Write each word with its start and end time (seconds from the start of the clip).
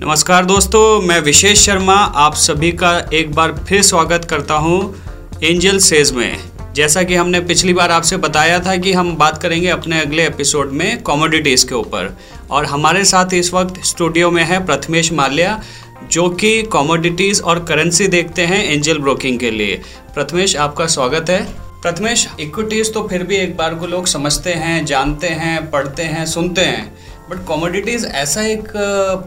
नमस्कार 0.00 0.44
दोस्तों, 0.44 1.00
मैं 1.02 1.20
विशेष 1.20 1.66
शर्मा, 1.66 1.94
आप 1.94 2.34
सभी 2.34 2.72
का 2.72 3.08
एक 3.12 3.32
बार 3.34 3.52
फिर 3.68 3.82
स्वागत 3.82 4.24
करता 4.24 4.54
हूँ 4.54 4.94
एंजल 5.44 5.78
सेज 5.78 6.12
में। 6.12 6.38
जैसा 6.74 7.02
कि 7.02 7.14
हमने 7.14 7.40
पिछली 7.40 7.72
बार 7.72 7.90
आपसे 7.90 8.16
बताया 8.16 8.60
था 8.60 8.76
कि 8.76 8.92
हम 8.92 9.16
बात 9.16 9.42
करेंगे 9.42 9.68
अपने 9.68 10.00
अगले 10.00 10.26
एपिसोड 10.26 10.70
में 10.70 11.02
कॉमोडिटीज़ 11.02 11.66
के 11.68 11.74
ऊपर। 11.74 12.18
और 12.50 12.66
हमारे 12.66 13.04
साथ 13.04 13.34
इस 13.34 13.54
वक्त 13.54 13.84
स्टूडियो 13.84 14.30
में 14.30 14.44
है 14.44 14.66
प्रथमेश 14.66 15.12
माल्या, 15.12 15.62
जो 16.10 16.28
कि 16.28 16.62
कॉमोडिटीज़ 16.62 17.42
और 17.42 17.64
करेंसी 17.64 18.08
देखते 18.08 18.42
हैं 18.42 18.64
एंजल 18.64 18.98
ब्रोकिंग 18.98 19.38
के 19.38 19.50
लिए। 19.50 19.82
प्रथमेश, 20.14 20.56
आपका 20.56 20.86
स्वागत 20.86 21.30
है। 21.30 21.42
प्रथमेश 21.82 22.28
इक्विटीज़ 22.40 22.92
तो 22.92 23.08
फिर 23.08 23.22
भी 23.22 23.36
एक 23.36 23.56
बार 23.56 23.74
को 23.74 23.86
लोग 23.86 24.06
समझते 24.06 24.52
हैं, 24.52 24.84
जानते 24.86 25.26
हैं, 25.26 25.70
पढ़ते 25.70 26.02
हैं, 26.02 26.26
सुनते 26.26 26.60
हैं। 26.60 26.98
बट 27.30 27.44
कॉमोडिटीज़ 27.46 28.06
ऐसा 28.06 28.42
एक 28.42 28.68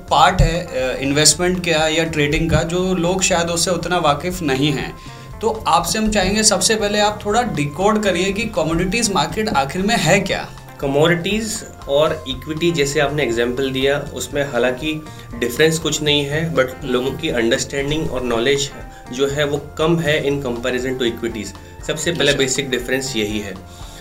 पार्ट 0.09 0.41
है 0.41 1.01
इन्वेस्टमेंट 1.01 1.59
का 1.65 1.87
या 1.87 2.03
ट्रेडिंग 2.05 2.49
का 2.51 2.61
जो 2.65 2.93
लोग 2.95 3.21
शायद 3.23 3.49
उससे 3.49 3.71
उतना 3.71 3.97
वाकिफ़ 3.99 4.43
नहीं 4.43 4.71
हैं। 4.71 4.93
तो 5.41 5.49
आपसे 5.67 5.97
हम 5.99 6.09
चाहेंगे 6.11 6.43
सबसे 6.43 6.75
पहले 6.75 6.99
आप 6.99 7.19
थोड़ा 7.25 7.41
डिकोड 7.53 8.01
करिए 8.03 8.31
कि 8.31 8.45
कॉमोडिटीज़ 8.55 9.11
मार्केट 9.13 9.49
आखिर 9.49 9.81
में 9.81 9.95
है 9.97 10.19
क्या। 10.21 10.47
कमोडिटीज़ 10.81 11.63
और 11.89 12.23
इक्विटी 12.29 12.71
जैसे 12.71 12.99
आपने 12.99 13.23
एग्ज़ाम्पल 13.23 13.69
दिया 13.71 13.97
उसमें 14.15 14.43
हालाँकि 14.51 14.93
डिफरेंस 15.39 15.79
कुछ 15.79 16.01
नहीं 16.01 16.25
है 16.25 16.43
बट 16.55 16.83
लोगों 16.85 17.11
की 17.11 17.29
अंडरस्टैंडिंग 17.31 18.11
और 18.11 18.23
नॉलेज 18.23 18.69
जो 19.13 19.27
है 19.27 19.45
वो 19.45 19.57
कम 19.77 19.99
है 19.99 20.17
इन 20.27 20.41
कंपैरिजन 20.41 20.97
टू 20.97 21.05
इक्विटीज़ 21.05 21.53
सबसे 21.87 22.11
पहले 22.11 22.33
बेसिक 22.33 22.65
अच्छा। 22.65 22.77
डिफरेंस 22.77 23.15
यही 23.15 23.39
है। 23.39 23.53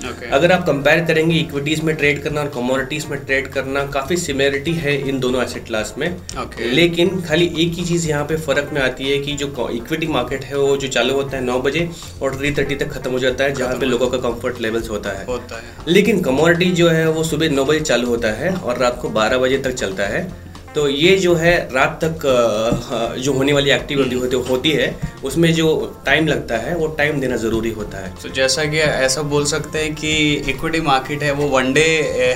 Okay. 0.02 0.30
अगर 0.32 0.52
आप 0.52 0.64
कंपेयर 0.66 1.04
करेंगे 1.04 1.36
इक्विटीज 1.36 1.80
में 1.80 1.95
ट्रेड 1.96 2.22
करना 2.22 2.40
और 2.40 2.48
कमोडिटीज 2.50 3.06
में 3.06 3.18
ट्रेड 3.20 3.48
करना 3.52 3.84
काफ़ी 3.88 4.16
सिमिलरिटी 4.16 4.73
है 4.76 4.96
इन 5.09 5.20
दोनों 5.20 5.42
एसेट 5.42 5.66
क्लास 5.66 5.95
में 5.98 6.06
okay. 6.09 6.73
लेकिन 6.73 7.20
खाली 7.23 7.46
एक 7.56 7.73
ही 7.74 7.84
चीज़ 7.84 8.09
यहाँ 8.09 8.24
पे 8.24 8.36
फ़र्क 8.38 8.70
में 8.73 8.80
आती 8.82 9.10
है 9.10 9.18
कि 9.18 9.32
जो 9.34 9.68
इक्विटी 9.73 10.06
मार्केट 10.09 10.45
है 10.45 10.59
वो 10.59 10.76
जो 10.76 10.88
चालू 10.88 11.15
होता 11.15 11.37
है 11.37 11.45
नौ 11.45 11.59
बजे 11.60 11.88
और 12.23 12.37
थ्री 12.37 12.52
थर्टी 12.54 12.76
तक 12.76 12.92
खत्म 12.92 13.10
हो 13.10 13.18
जाता 13.18 13.45
है 13.45 13.54
जहाँ 13.54 13.79
पे 13.79 13.87
लोगों 13.87 14.09
का 14.09 14.18
कंफर्ट 14.20 14.60
लेवल्स 14.60 14.90
होता 14.90 15.18
है 15.18 15.26
होता 15.26 15.57
है 15.59 15.92
लेकिन 15.92 16.23
कमोडिटी 16.23 16.70
जो 16.74 16.88
है 16.90 17.09
वो 17.10 17.24
सुबह 17.24 17.51
नौ 17.51 17.64
बजे 17.64 17.80
चालू 17.82 18.09
होता 18.09 18.32
है 18.35 18.54
और 18.54 18.79
रात 18.79 18.98
को 19.02 19.09
बारह 19.12 19.38
बजे 19.38 19.59
तक 19.60 19.74
चलता 19.74 20.07
है 20.09 20.29
तो 20.74 20.88
ये 20.88 21.16
जो 21.16 21.35
है 21.35 21.54
रात 21.73 21.99
तक 22.04 23.16
जो 23.18 23.32
होने 23.32 23.52
वाली 23.52 23.71
एक्टिविटी 23.71 24.16
होती 24.16 24.37
होती 24.49 24.71
है 24.71 24.95
उसमें 25.24 25.52
जो 25.54 25.66
टाइम 26.07 26.26
लगता 26.26 26.57
है 26.57 26.74
वो 26.76 26.87
टाइम 26.99 27.21
देना 27.21 27.37
ज़रूरी 27.37 27.71
होता 27.71 27.99
है। 27.99 28.13
तो 28.15 28.29
so, 28.29 28.35
जैसा 28.35 28.65
कि 28.65 28.79
ऐसा 28.79 29.23
बोल 29.23 29.45
सकते 29.45 29.79
हैं 29.79 29.95
कि 29.95 30.13
इक्विटी 30.51 30.80
मार्केट 30.80 31.23
है 31.23 31.32
वो 31.32 31.48
वनडे 31.48 31.87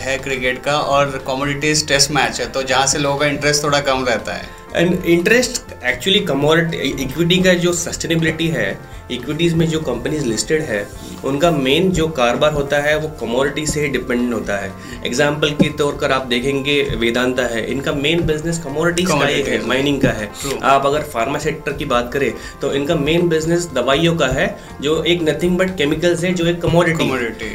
है 0.03 0.19
क्रिकेट 0.19 0.63
का 0.65 0.79
और 0.79 1.17
कॉमोडिटीज 1.27 1.87
टेस्ट 1.89 2.11
मैच 2.11 2.41
है 2.41 2.51
तो 2.53 2.63
जहाँ 2.63 2.87
से 2.87 2.99
लोगों 2.99 3.19
का 3.19 3.27
इंटरेस्ट 3.27 3.65
थोड़ा 3.65 3.81
कम 3.81 4.05
रहता 4.05 4.33
है। 4.33 4.64
And 4.77 5.05
interest 5.07 5.73
actually 5.85 6.21
commodity 6.27 7.03
equity 7.03 7.39
का 7.43 7.53
जो 7.55 7.73
सस्टेनेबिलिटी 7.75 8.49
है 8.49 8.77
इक्विटीज़ 9.13 9.55
में 9.55 9.67
जो 9.69 9.81
कंपनीज़ 9.81 10.25
लिस्टेड 10.27 10.63
है 10.63 10.87
उनका 11.25 11.51
मेन 11.51 11.91
जो 11.93 12.07
कारोबार 12.09 12.53
होता 12.53 12.79
है 12.83 12.97
वो 12.99 13.09
कमोडिटी 13.21 13.67
से 13.67 13.81
ही 13.81 13.89
डिपेंडेंट 13.89 14.33
होता 14.35 14.57
है। 14.59 14.71
एग्ज़ाम्पल 15.07 15.51
के 15.61 15.69
तौर 15.79 15.93
पर 16.03 16.13
आप 16.13 16.27
देखेंगे 16.27 16.81
वेदांता 17.01 17.43
है। 17.47 17.65
इनका 17.73 17.93
मेन 17.95 18.25
बिज़नेस 18.27 18.59
कमोडिटीज 18.65 19.09
का 19.09 19.27
ही 19.27 19.43
है 19.43 19.61
माइनिंग 19.67 20.01
का 20.01 20.11
है। 20.11 20.31
आप 20.65 20.87
अगर 20.87 21.03
फार्मा 21.13 21.39
सेक्टर 21.39 21.73
की 21.73 21.85
बात 21.85 22.11
करें 22.13 22.33
तो 22.61 22.73
इनका 22.75 22.95
मेन 22.97 23.29
बिज़नेस 23.29 23.69
दवाइयों 23.75 24.15
का 24.17 24.27
है 24.29 24.47
जो 24.83 25.03
एक 25.05 25.23
नथिंग 25.29 25.59
बट 25.59 25.77
केमिकल्स 25.79 26.25
है 26.25 26.33
जो 26.35 26.47
एक 26.47 26.61
कमोडिटी 26.63 27.11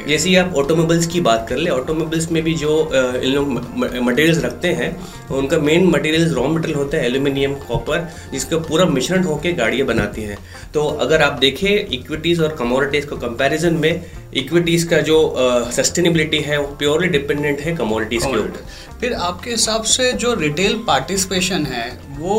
जैसे 0.08 0.36
आप 0.36 0.56
ऑटोमोबाइल्स 0.58 1.08
की 1.08 1.22
बात 1.22 1.46
कर 1.50 1.58
ले 1.58 1.70
ऑटोमोबाइल्स 1.72 2.32
में 2.32 2.42
भी 2.44 2.54
जो 2.56 2.80
इन 2.94 3.32
लोग 3.32 3.50
मटेरियल्स 3.50 4.44
रखते 4.46 4.74
हैं 4.74 4.96
उनका 5.32 5.58
मेन 5.62 5.88
मटेरियल 5.90 6.34
रॉ 6.34 6.48
मटेरियल 6.48 6.78
होता 6.78 6.98
है 6.98 7.09
एल्यूमिनियम 7.10 7.54
कॉपर 7.68 8.08
जिसका 8.32 8.58
पूरा 8.70 8.86
मिश्रण 8.88 9.24
होकर 9.24 9.56
गाड़ियाँ 9.56 9.88
बनाती 9.88 10.24
हैं। 10.24 10.38
तो 10.74 10.86
अगर 11.02 11.22
आप 11.22 11.40
देखें 11.40 11.70
इक्विटीज़ 11.70 12.42
और 12.42 12.56
कमोडिटीज़ 12.56 13.08
को 13.08 13.18
कंपैरिजन 13.18 13.74
में 13.76 14.06
इक्विटीज़ 14.36 14.88
का 14.90 15.00
जो 15.02 15.16
सस्टेनेबिलिटी 15.72 16.40
uh, 16.40 16.46
है 16.46 16.58
वो 16.58 16.68
प्योरली 16.78 17.08
डिपेंडेंट 17.10 17.60
है 17.60 17.76
कमोडिटीज़ 17.76 18.26
के 18.26 18.38
ऊपर। 18.40 18.66
फिर 19.00 19.14
आपके 19.14 19.52
हिसाब 19.52 19.84
से 19.86 20.12
जो 20.14 20.34
रिटेल 20.34 20.76
पार्टिसिपेशन 20.88 21.66
है 21.66 21.88
वो 22.20 22.36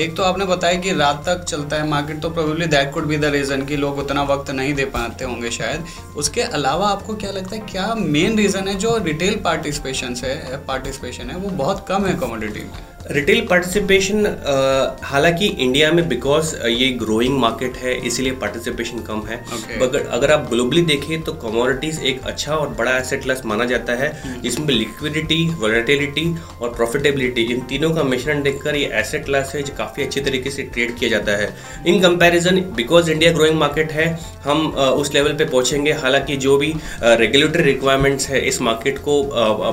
एक 0.00 0.16
तो 0.16 0.22
आपने 0.22 0.44
बताया 0.44 0.78
कि 0.80 0.92
रात 0.94 1.22
तक 1.26 1.44
चलता 1.44 1.76
है 1.76 1.88
मार्केट 1.88 2.20
तो 2.20 2.30
probably 2.30 2.66
that 2.66 2.92
could 2.94 3.06
be 3.06 3.16
the 3.16 3.24
reason 3.34 3.64
कि 3.66 3.76
लोग 3.76 3.98
उतना 3.98 4.22
वक्त 4.24 4.50
नहीं 4.50 4.74
दे 4.74 4.84
पाते 4.96 5.24
होंगे 5.24 5.50
शायद। 5.50 5.84
उसके 6.16 6.42
अलावा 6.58 6.88
आपको 6.88 7.14
क्या 7.16 7.30
लगता 7.30 7.56
है 7.56 7.62
क्या 7.70 7.94
मेन 7.96 8.36
रीज़न 8.38 8.68
है 8.68 8.74
जो 8.78 8.96
रिटेल 9.04 9.40
पार्टिसिपेशन 9.44 10.14
है 10.24 10.56
पार्टिसिपेशन 10.68 11.30
है 11.30 11.36
वो 11.36 11.50
बहुत 11.56 11.84
कम 11.88 12.06
है 12.06 12.14
कमोडिटी 12.20 12.60
में? 12.60 12.78
रिटेल 13.10 13.46
पार्टिसिपेशन 13.50 14.22
uh, 14.22 15.04
हालाँकि 15.04 15.46
इंडिया 15.46 15.90
में 15.92 16.08
बिकॉज़ 16.08 16.54
uh, 16.56 16.66
ये 16.70 16.88
ग्रोइंग 16.92 17.38
मार्केट 17.38 17.76
है 17.76 17.94
इसीलिए 18.06 18.32
पार्टिसिपेशन 18.40 18.98
कम 19.02 19.22
है 19.28 19.38
okay. 19.46 20.00
अगर 20.08 20.32
आप 20.32 20.48
ग्लोबली 20.50 20.82
देखें 20.82 21.22
तो 21.22 21.32
कमोडिटीज 21.42 22.02
एक 22.04 22.20
अच्छा 22.22 22.54
और 22.54 22.68
बड़ा 22.78 22.96
एसेट 22.96 23.22
क्लास 23.22 23.42
माना 23.44 23.64
जाता 23.64 23.92
है 23.92 24.10
hmm. 24.14 24.42
जिसमें 24.42 24.68
लिक्विडिटी 24.68 25.38
वॉलेटिलिटी 25.60 26.26
और 26.60 26.74
प्रॉफिटेबिलिटी 26.74 27.42
इन 27.44 27.60
तीनों 27.68 27.90
का 27.90 28.02
मिश्रण 28.04 28.42
देखकर 28.42 28.76
ये 28.76 28.90
एसेट 29.00 29.24
क्लास 29.24 29.52
है 29.54 29.62
जो 29.62 29.74
काफ़ी 29.78 30.04
अच्छी 30.04 30.20
तरीके 30.20 30.50
से 30.50 30.62
ट्रेड 30.64 30.94
किया 30.98 31.10
जाता 31.10 31.36
है 31.36 31.48
in 31.86 32.00
comparison 32.02 32.60
because 32.76 33.10
India 33.10 33.32
growing 33.32 33.58
market 33.58 33.92
है 33.92 34.08
हम 34.44 34.62
uh, 34.68 34.90
उस 35.00 35.14
लेवल 35.14 35.32
पे 35.32 35.44
पहुँचेंगे 35.46 35.92
हालाँकि 36.02 36.36
जो 36.38 36.58
भी 36.58 36.72
रेगुलेटरी 37.02 37.62
रिक्वायरमेंट्स 37.62 38.28
है 38.28 38.46
इस 38.48 38.60
मार्केट 38.62 38.98
को 39.08 39.22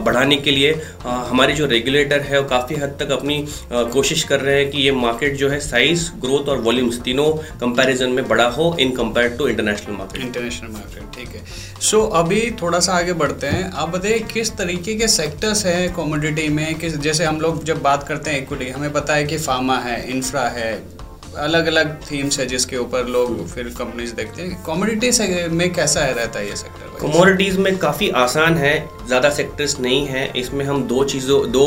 बढ़ाने 0.06 0.38
के 0.38 0.52
लिए 0.52 0.73
हमारे 1.03 1.53
जो 1.53 1.66
रेगुलेटर 1.67 2.22
है 2.22 2.41
वो 2.41 2.47
काफ़ी 2.50 2.75
हद 2.75 2.97
तक 3.00 3.23
अपनी 3.25 3.91
कोशिश 3.91 4.24
कर 4.24 4.40
रहे 4.40 4.56
हैं 4.56 4.69
कि 4.72 4.81
ये 4.81 4.91
मार्केट 4.94 5.36
जो 5.36 5.50
है 5.50 5.59
साइज़ 5.59 6.09
ग्रोथ 6.22 6.50
और 6.50 6.58
वॉल्यूम्स 6.62 7.00
तीनों 7.02 7.25
कंपैरिजन 7.59 8.09
में 8.09 8.28
बड़ा 8.28 8.47
हो 8.50 8.75
in 8.80 8.91
compare 8.91 9.30
to 9.30 9.47
international 9.47 9.96
market 9.96 10.22
international 10.22 10.69
market 10.69 11.16
ठीक 11.16 11.35
है। 11.35 11.41
सो 11.81 11.97
so, 11.97 12.12
अभी 12.16 12.52
थोड़ा 12.62 12.80
सा 12.80 12.94
आगे 12.94 13.14
बढ़ते 13.14 13.47
हैं। 13.47 13.72
आप 13.74 13.90
बताइए 13.90 14.19
किस 14.34 14.56
तरीके 14.58 14.96
के 14.96 15.08
सेक्टर्स 15.08 15.66
हैं 15.66 15.94
कॉमोडिटी 15.94 16.47
में? 16.50 16.75
किस 16.75 16.97
जैसे 16.97 17.25
हम 17.25 17.41
लोग 17.41 17.64
जब 17.64 17.81
बात 17.81 18.08
करते 18.08 18.31
हैं 18.31 18.41
इक्विटी 18.41 18.69
हमें 18.72 18.91
पता 18.94 19.16
है 19.16 19.24
कि 19.24 19.38
फार्मा 19.38 19.78
है 19.80 20.02
इंफ्रा 20.12 20.47
है 20.50 20.74
अलग 21.38 21.66
अलग 21.68 21.96
थीम्स 22.01 22.40
है 22.40 22.46
जिसके 22.47 22.78
ऊपर 22.78 23.07
लोग 23.07 23.47
फिर 23.47 23.68
कंपनीज़ 23.78 24.13
देखते 24.16 24.41
हैं। 24.41 24.63
कमोडिटीज 24.63 25.22
में 25.51 25.72
कैसा 25.73 26.01
है 26.01 26.13
रहता 26.13 26.40
है 26.40 26.47
ये 26.50 26.56
सेक्टर 26.56 26.97
कमोडिटीज 27.01 27.57
में 27.57 27.78
काफ़ी 27.78 28.09
आसान 28.18 28.57
है 28.57 28.73
ज़्यादा 29.07 29.29
सेक्टर्स 29.31 29.79
नहीं 29.79 30.06
है। 30.07 30.25
इसमें 30.38 30.63
हम 30.66 30.84
दो 30.88 31.03
चीज़ों 31.06 31.40
दो 31.51 31.66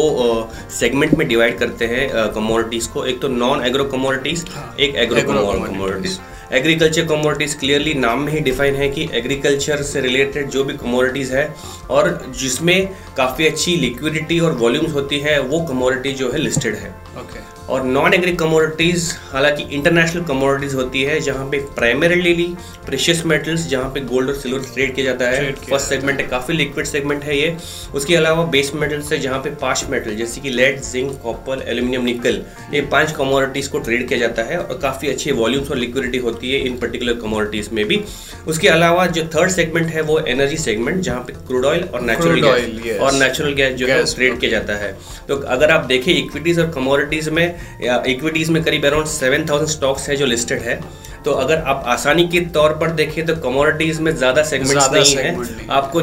सेगमेंट 0.78 1.14
में 1.14 1.26
डिवाइड 1.28 1.58
करते 1.58 1.86
हैं 1.86 2.08
कमोडिटीज 2.34 2.86
को। 2.86 3.04
एक 3.06 3.20
तो 3.20 3.28
नॉन 3.28 3.64
एग्रो 3.66 3.84
कमोडिटीज 3.86 4.44
एक 4.80 4.96
agro 4.96 5.22
commodities 5.32 6.18
agriculture 6.52 7.04
commodities 7.06 7.56
clearly 7.58 7.92
नाम 7.96 8.20
में 8.20 8.32
ही 8.32 8.40
डिफाइन 8.40 8.74
है 8.74 8.88
कि 8.88 9.08
एग्रीकल्चर 9.14 9.82
से 9.82 10.00
रिलेटेड 10.00 10.48
जो 10.50 10.64
भी 10.64 10.76
कमोडिटीज़ 10.76 11.34
है 11.34 11.44
और 11.90 12.10
जिसमें 12.38 12.88
काफ़ी 13.16 13.46
अच्छी 13.46 13.76
लिक्विडिटी 13.76 14.40
और 14.40 14.56
वॉल्यूम्स 14.58 14.94
होती 14.94 15.18
है 15.20 15.38
वो 15.42 15.60
कमोडिटी 15.68 16.12
जो 16.14 16.32
है 16.32 16.38
लिस्टेड 16.38 16.74
है। 16.76 16.90
Okay 16.90 17.22
okay. 17.22 17.57
और 17.68 17.84
नॉन 17.84 18.14
एग्री 18.14 18.32
कमोडिटीज़ 18.32 19.12
हालाँकि 19.32 19.62
इंटरनेशनल 19.76 20.22
कमोडिटीज़ 20.24 20.74
होती 20.76 21.02
है 21.02 21.18
जहाँ 21.20 21.44
पे 21.50 21.58
प्राइमरीली 21.74 22.46
प्रेशियस 22.86 23.24
मेटल्स 23.26 23.66
जहाँ 23.68 23.90
पे 23.94 24.00
गोल्ड 24.02 24.30
और 24.30 24.36
सिल्वर 24.36 24.60
ट्रेड 24.74 24.94
किया 24.94 25.04
जाता 25.06 25.28
है। 25.30 25.52
फ़र्स्ट 25.54 25.88
सेगमेंट 25.88 26.20
है 26.20 26.26
काफ़ी 26.28 26.54
लिक्विड 26.54 26.86
सेगमेंट 26.86 27.24
है 27.24 27.38
ये। 27.38 27.56
उसके 27.94 28.16
अलावा 28.16 28.44
बेस 28.46 28.70
मेटल्स 28.74 29.12
है 29.12 29.18
जहाँ 29.18 29.38
पे 29.42 29.50
पाँच 29.60 29.84
मेटल 29.90 30.14
जैसे 30.16 30.40
कि 30.40 30.50
लेड 30.50 30.80
जिंक 30.82 31.12
कॉपर 31.22 31.64
एल्यूमिनियम 31.68 32.04
निकल 32.04 32.42
ये 32.74 32.80
पाँच 32.92 33.12
कमोडिटीज़ 33.12 33.70
को 33.70 33.78
ट्रेड 33.78 34.06
किया 34.08 34.18
जाता 34.18 34.42
है 34.42 34.58
और 34.58 34.78
काफ़ी 34.82 35.08
अच्छे 35.08 35.32
वॉल्यूम्स 35.32 35.70
और 35.70 35.76
लिक्विडिटी 35.76 36.18
होती 36.18 36.52
है 36.52 36.60
इन 36.66 36.78
पर्टिकुलर 36.78 37.20
कमोडिटीज़ 37.22 37.68
में 37.74 37.84
भी। 37.84 38.00
उसके 38.48 38.68
अलावा 38.68 39.06
जो 39.08 39.24
थर्ड 39.34 39.50
सेगमेंट 39.50 39.86
है 39.86 40.02
वो 40.02 40.18
एनर्जी 40.28 40.56
सेगमेंट 40.56 41.00
जहाँ 41.02 41.20
पे 41.20 41.32
क्रूड 41.46 41.64
ऑयल 41.64 41.84
और 41.84 42.00
नेचुरल 42.02 42.40
गैस 42.42 43.00
और 43.00 43.12
नेचुरल 43.14 43.52
गैस 43.52 43.74
जो 43.74 43.86
है 43.86 44.02
ट्रेड 44.14 44.38
किया 44.40 44.50
जाता 44.50 44.76
है। 44.76 44.92
तो 45.28 45.36
अगर 45.48 45.70
आप 45.70 45.84
देखें 45.86 46.12
इक्विटीज़ 46.12 46.60
और 46.60 46.70
कमोडिटीज़ 46.72 47.30
में 47.30 47.57
इक्विटीज़ 47.82 48.50
में 48.52 48.62
करीब 48.64 48.86
अराउंड 48.86 49.06
सेवन 49.08 49.46
थाउज़ेंड 49.48 49.68
स्टॉक्स 49.70 50.08
है 50.08 50.16
जो 50.16 50.26
लिस्टेड 50.26 50.62
है। 50.62 50.80
तो 51.24 51.32
अगर 51.34 51.62
आप 51.68 51.84
आसानी 51.88 52.26
के 52.28 52.40
तौर 52.54 52.72
पर 52.78 52.90
देखें 52.92 53.24
तो 53.26 53.34
कमोडिटीज 53.42 54.00
में 54.00 54.14
ज़्यादा 54.14 54.42
सेगमेंट्स 54.44 54.90
नहीं 54.92 55.16
है। 55.16 55.66
आपको 55.70 56.02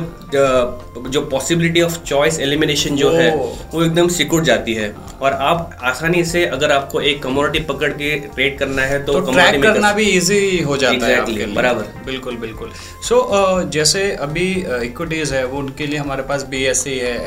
जो 1.09 1.21
पॉसिबिलिटी 1.31 1.81
ऑफ़ 1.81 1.97
चॉइस 2.03 2.39
एलिमिनेशन 2.39 2.95
जो 2.95 3.11
है 3.11 3.29
वो 3.35 3.83
एकदम 3.83 4.07
सिकुड़ 4.09 4.43
जाती 4.43 4.73
है। 4.73 4.93
और 5.21 5.33
आप 5.33 5.77
आसानी 5.83 6.23
से 6.25 6.45
अगर 6.47 6.71
आपको 6.71 7.01
एक 7.01 7.21
कमोडिटी 7.23 7.63
पकड़ 7.65 7.91
के 7.91 8.15
ट्रेड 8.25 8.57
करना 8.59 8.81
है 8.83 9.03
तो, 9.05 9.13
तो 9.13 9.31
ट्रैक 9.31 9.61
करना 9.63 9.91
भी 9.93 10.03
इजी 10.03 10.59
हो 10.61 10.77
जाता 10.77 11.07
exactly, 11.07 11.39
है 11.39 11.53
बराबर। 11.53 12.03
बिल्कुल 12.05 12.35
बिल्कुल। 12.37 12.71
सो 13.03 13.15
so, 13.15 13.21
uh, 13.37 13.71
जैसे 13.71 14.11
अभी 14.27 14.49
इक्विटीज 14.83 15.27
uh, 15.27 15.33
है 15.33 15.45
वो 15.45 15.59
उनके 15.59 15.87
लिए 15.87 15.99
हमारे 15.99 16.23
पास 16.23 16.43
बी 16.49 16.63
है 16.63 16.73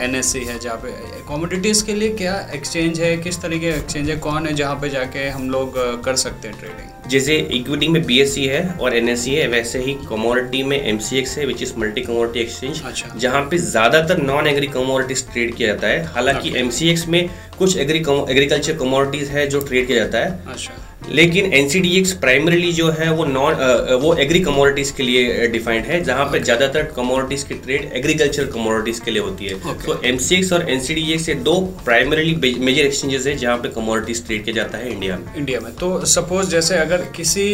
एन 0.05 0.15
है 0.15 0.59
जहाँ 0.59 0.77
पे 0.77 0.93
कमोडिटीज 1.29 1.83
के 1.83 1.95
लिए 1.95 2.15
क्या 2.17 2.37
एक्सचेंज 2.55 3.01
है 3.01 3.17
किस 3.19 3.43
तरीके 3.43 3.71
का 3.71 3.77
एक्सचेंज 3.77 4.11
है 4.11 4.17
कौन 4.29 4.47
है 4.47 4.55
जहाँ 4.55 4.77
पे 4.81 4.89
जाके 4.91 5.29
हम 5.31 5.51
लोग 5.51 5.75
कर 6.05 6.17
सकते 6.19 6.49
हैं 6.49 6.59
ट्रेडिंग 6.59 6.98
जैसे 7.11 7.37
इक्विटी 7.53 7.89
में 7.89 8.03
बी 8.07 8.19
है 8.39 8.63
और 8.81 8.97
एन 8.97 9.09
है 9.09 9.47
वैसे 9.49 9.79
ही 9.79 9.95
कमोडिटी 10.09 10.63
में 10.63 10.77
एमसीएक्स 10.79 11.37
है 11.39 11.47
which 11.47 11.63
is 11.63 11.73
multi 11.79 12.01
commodity 12.03 12.41
exchange 12.41 13.21
जहाँ 13.21 13.43
पे 13.51 13.59
ज़्यादातर 13.59 14.23
नॉन 14.23 14.47
एग्री 14.47 14.67
कमोडिटीज 14.69 15.27
ट्रेड 15.33 15.55
किया 15.55 15.69
जाता 15.69 15.87
है। 15.87 16.05
हालाँकि 16.07 16.53
एमसीएक्स 16.59 17.07
में 17.09 17.29
कुछ 17.59 17.77
एग्री 17.77 17.99
एग्रीकल्चर 17.99 18.77
कमोडिटीज 18.77 19.29
है 19.31 19.47
जो 19.47 19.61
ट्रेड 19.61 19.87
किया 19.87 19.99
जाता 19.99 20.19
है। 20.19 20.39
अच्छा। 20.47 20.75
लेकिन 21.11 21.53
एनसीडीएक्स 21.55 22.13
प्राइमरीली 22.21 22.73
जो 22.73 22.89
है 22.91 23.11
वो 23.15 23.25
नॉन 23.25 23.55
वो 24.03 24.15
एग्री 24.17 24.41
कमोडिटीज 24.41 24.91
के 24.91 25.03
लिए 25.03 25.47
डिफाइंड 25.49 25.85
है 25.85 26.03
जहाँ 26.05 26.25
पे 26.33 26.41
ज़्यादातर 26.41 26.83
कमोडिटीज 26.97 27.43
की 27.43 27.55
ट्रेड 27.57 27.91
एग्रीकल्चर 27.97 28.47
कमोडिटीज 28.55 29.01
के 29.01 29.11
लिए 29.11 29.23
होती 29.23 29.47
है। 29.47 29.75
तो 29.85 30.01
एमसीएक्स 30.05 30.53
और 30.53 30.69
एनसीडीएक्स 30.71 31.29
ये 31.29 31.35
दो 31.45 31.61
प्राइमरीली 31.85 32.55
मेजर 32.61 32.83
एक्सचेंजेस 32.83 33.27
है 33.27 33.37
जहाँ 33.37 33.57
पे 33.59 33.69
कमोडिटीज 33.71 34.27
ट्रेड 34.27 34.45
किया 34.45 34.55
जाता 34.55 34.79
है 34.79 34.93
इंडिया 34.93 35.17
में। 35.17 35.35
इंडिया 35.37 35.61
में। 35.61 35.73
तो 35.77 36.05
सपोज़ 36.07 36.51
जैसे 36.51 36.77
अगर 36.79 37.05
किसी 37.17 37.49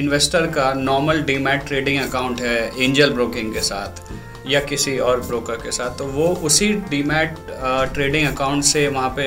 इन्वेस्टर 0.00 0.46
का 0.56 0.72
नॉर्मल 0.78 1.22
डीमैट 1.22 1.66
ट्रेडिंग 1.66 2.00
अकाउंट 2.00 2.40
है 2.40 2.58
एंजल 2.78 3.10
ब्रोकिंग 3.10 3.52
के 3.54 3.60
साथ 3.62 4.02
या 4.46 4.60
किसी 4.60 4.98
और 4.98 5.20
ब्रोकर 5.20 5.56
के 5.56 5.72
साथ 5.72 5.98
तो 5.98 6.04
वो 6.06 6.26
उसी 6.44 6.72
डीमैट 6.90 7.36
ट्रेडिंग 7.94 8.28
अकाउंट 8.28 8.64
से 8.64 8.86
वहाँ 8.88 9.10
पे 9.10 9.26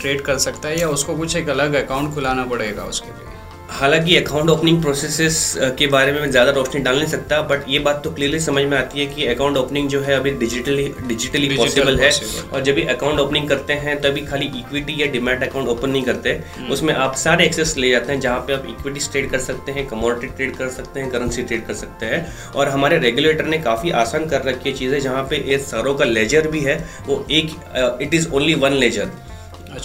ट्रेड 0.00 0.20
कर 0.20 0.38
सकता 0.38 0.68
है 0.68 0.78
या 0.80 0.88
उसको 0.88 1.16
कुछ 1.16 1.36
एक 1.36 1.48
अलग 1.48 1.74
अकाउंट 1.84 2.14
खुलाना 2.14 2.44
पड़ेगा 2.44 2.84
उसके 2.84 3.08
लिए। 3.08 3.27
हालाँकि 3.68 4.16
अकाउंट 4.16 4.50
ओपनिंग 4.50 4.80
प्रोसेसेस 4.82 5.38
के 5.78 5.86
बारे 5.86 6.12
में 6.12 6.20
मैं 6.20 6.30
ज़्यादा 6.30 6.50
रोशनी 6.52 6.80
डाल 6.82 6.96
नहीं 6.96 7.06
सकता 7.06 7.40
बट 7.48 7.64
ये 7.68 7.78
बात 7.78 8.00
तो 8.04 8.10
क्लियरली 8.10 8.38
समझ 8.40 8.64
में 8.64 8.76
आती 8.78 9.00
है 9.00 9.06
कि 9.06 9.26
अकाउंट 9.26 9.56
ओपनिंग 9.56 9.88
जो 9.88 10.00
है 10.02 10.14
अभी 10.14 10.30
डिजिटली 10.32 10.86
डिजिटली 11.08 11.56
पॉसिबल 11.56 12.00
है। 12.00 12.10
और 12.52 12.62
जब 12.62 12.74
भी 12.74 12.82
अकाउंट 12.88 13.20
ओपनिंग 13.20 13.48
करते 13.48 13.72
हैं 13.74 14.00
तभी 14.02 14.20
खाली 14.26 14.46
इक्विटी 14.58 15.00
या 15.02 15.06
डिमेट 15.12 15.42
अकाउंट 15.42 15.68
ओपन 15.68 15.90
नहीं 15.90 16.02
करते। 16.02 16.32
हम्म। 16.56 16.72
उसमें 16.72 16.94
आप 16.96 17.14
सारे 17.16 17.46
एक्सेस 17.46 17.76
ले 17.78 17.90
जाते 17.90 18.12
हैं 18.12 18.20
जहाँ 18.20 18.40
पे 18.40 18.54
आप 18.54 18.66
इक्विटी 18.68 19.06
ट्रेड 19.10 19.30
कर 19.30 19.38
सकते 19.40 19.72
हैं 19.72 19.86
कमोडिटी 19.88 20.34
ट्रेड 20.36 20.56
कर 20.56 20.68
सकते 20.70 21.00
हैं 21.00 21.10
करेंसी 21.10 21.42
ट्रेड 21.42 21.66
कर 21.66 21.74
सकते 21.74 22.06
हैं। 22.06 22.26
और 22.52 22.68
हमारे 22.68 22.98
रेगुलेटर 22.98 23.46
ने 23.46 23.58
काफ़ी 23.60 23.90
आसान 24.00 24.28
कर 24.28 24.44
रखी 24.44 24.70
है 24.70 24.76
चीज़ें 24.76 25.00
जहाँ 25.00 25.26
पे 25.30 25.44
ये 25.48 25.58
सारों 25.60 25.94
का 25.94 26.04
लेजर 26.06 26.48
भी 26.48 26.60
है 26.62 26.84
वो 27.06 27.24
एक 27.32 27.56
it 28.02 28.14
is 28.14 28.28
only 28.30 28.54
one 28.56 28.72
ledger 28.74 29.10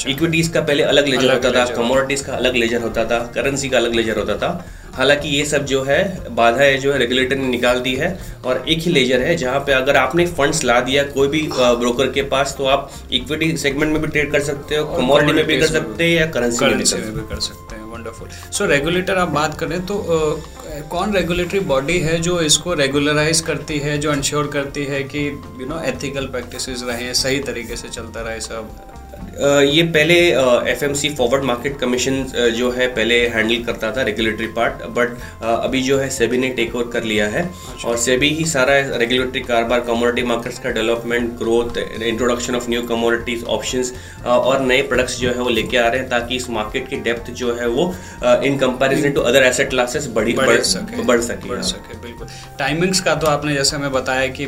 equities 0.08 0.48
का 0.48 0.62
पहले 0.62 0.84
अलग 0.84 1.08
लेजर 1.08 1.30
अलग 1.30 1.46
होता 1.46 1.60
था 1.60 1.76
कमोडिटीज 1.76 2.22
का 2.22 2.34
अलग 2.34 2.56
लेजर 2.56 2.82
होता 2.82 3.06
था 3.06 3.20
करेंसी 3.36 3.70
का 3.70 3.78
अलग 3.78 3.96
लेजर 3.96 4.18
होता 4.18 4.38
था। 4.38 4.66
हालाँकि 4.94 5.30
ये 5.30 5.46
सब 5.46 5.66
जो 5.66 5.84
है 5.84 6.00
बाधा 6.36 6.62
है 6.62 6.78
जो 6.78 6.92
है 6.94 6.98
रेगुलेटर 7.00 7.36
ने 7.36 7.48
निकाल 7.48 7.80
दी 7.80 7.96
है 7.96 8.10
और 8.46 8.64
एक 8.70 8.80
ही 8.80 8.92
लेजर 8.92 9.22
है 9.22 9.36
जहाँ 9.36 9.60
पे 9.60 9.72
अगर 9.72 9.96
आपने 9.96 10.26
फंड्स 10.28 10.64
ला 10.64 10.80
दिया 10.80 11.04
कोई 11.04 11.28
भी 11.28 11.42
ब्रोकर 11.54 12.12
के 12.12 12.22
पास 12.24 12.56
तो 12.58 12.66
आप 12.66 12.92
इक्विटी 13.12 13.56
सेगमेंट 13.58 13.92
में 13.94 14.02
भी 14.02 14.08
ट्रेड 14.08 14.32
कर 14.32 14.44
सकते 14.44 14.76
हो 14.76 14.86
कमोडिटी 14.96 15.34
में 15.34 15.46
भी 15.46 15.60
कर 15.60 15.68
सकते 15.68 16.04
हैं 16.04 16.20
या 16.20 16.26
करेंसी 16.26 16.66
में 16.66 16.78
भी 16.78 17.28
कर 17.30 17.40
सकते 17.40 17.76
हैं। 17.76 17.84
वंडरफुल 17.84 18.30
सो 18.52 18.66
रेगुलेटर 18.66 19.18
आप 19.18 19.30
बात 19.30 19.60
करें 19.60 19.86
तो 19.86 20.04
कौन 20.90 21.14
रेगुलेटरी 21.14 21.60
बॉडी 21.60 22.00
है 22.00 22.20
जो 22.20 22.40
इसको 22.42 22.74
रेगुलराइज 22.74 23.42
करती 23.42 23.78
है 23.80 23.98
जो 23.98 24.14
इंश्योर 24.14 24.48
करती 24.48 24.84
है 24.86 25.04
कि 25.04 25.28
यू 25.62 25.66
नो 25.66 25.82
एथिकल 25.82 26.26
प्रैक्टिसेस 26.28 26.84
रहे 26.88 27.14
सही 27.14 27.40
तरीके 27.40 27.76
से 27.76 27.90
चलता 27.90 28.22
रहे 28.22 28.40
सब? 28.40 28.70
ये 29.34 29.84
पहले 29.86 30.16
F 30.72 30.84
M 30.86 30.94
C 30.94 31.10
forward 31.12 31.44
market 31.44 31.78
commission 31.80 32.24
जो 32.56 32.70
है 32.72 32.88
पहले 32.96 33.16
हैंडल 33.28 33.64
करता 33.64 33.92
था 33.92 34.02
रेगुलेटरी 34.04 34.48
पार्ट 34.56 34.84
बट 34.96 35.16
अभी 35.44 35.82
जो 35.84 35.98
है 36.00 36.10
सेबी 36.12 36.38
ने 36.38 36.50
टेक 36.52 36.76
ओवर 36.76 36.92
कर 36.94 37.04
लिया 37.04 37.28
है 37.28 37.42
अच्छा। 37.44 37.88
और 37.90 37.98
सेबी 38.00 38.30
ही 38.30 38.46
सारा 38.46 38.74
रेगुलेटरी 38.98 39.42
कारोबार 39.44 39.80
कमोडिटी 39.88 40.24
मार्केट्स 40.24 40.60
का 40.60 40.70
development 40.72 41.32
growth 41.38 41.78
introduction 41.78 42.56
of 42.56 42.70
new 42.70 42.82
commodities 42.88 43.44
options 43.56 43.94
और 44.26 44.62
नए 44.62 44.82
प्रोडक्ट्स 44.84 45.20
जो 45.20 45.30
है 45.30 45.40
वो 45.40 45.50
लेके 45.52 45.78
आ 45.78 45.88
रहे 45.88 46.02
हैं 46.02 46.10
ताकि 46.10 46.36
इस 46.36 46.50
मार्केट 46.52 46.88
की 46.90 47.00
डेप्थ 47.02 47.32
जो 47.34 47.56
है 47.56 47.68
वो 47.70 47.88
in 48.44 48.58
comparison 48.58 49.12
to 49.12 49.22
other 49.24 49.44
asset 49.44 49.70
classes 49.70 50.08
बढ़ी 50.16 50.34
बढ़ 50.36 50.62
सके 50.68 51.04
बढ़ 51.04 51.22
सके 51.22 51.50
बढ़ 51.50 51.58
हाँ। 51.58 51.64
सके 51.66 52.00
बिल्कुल 52.00 52.28
टाइमिंग्स 52.60 53.00
का 53.00 53.16
तो 53.16 53.28
आपने 53.28 53.54
जैसे 53.54 53.76
हमें 53.76 53.92
बताया 53.92 54.28
कि 54.40 54.48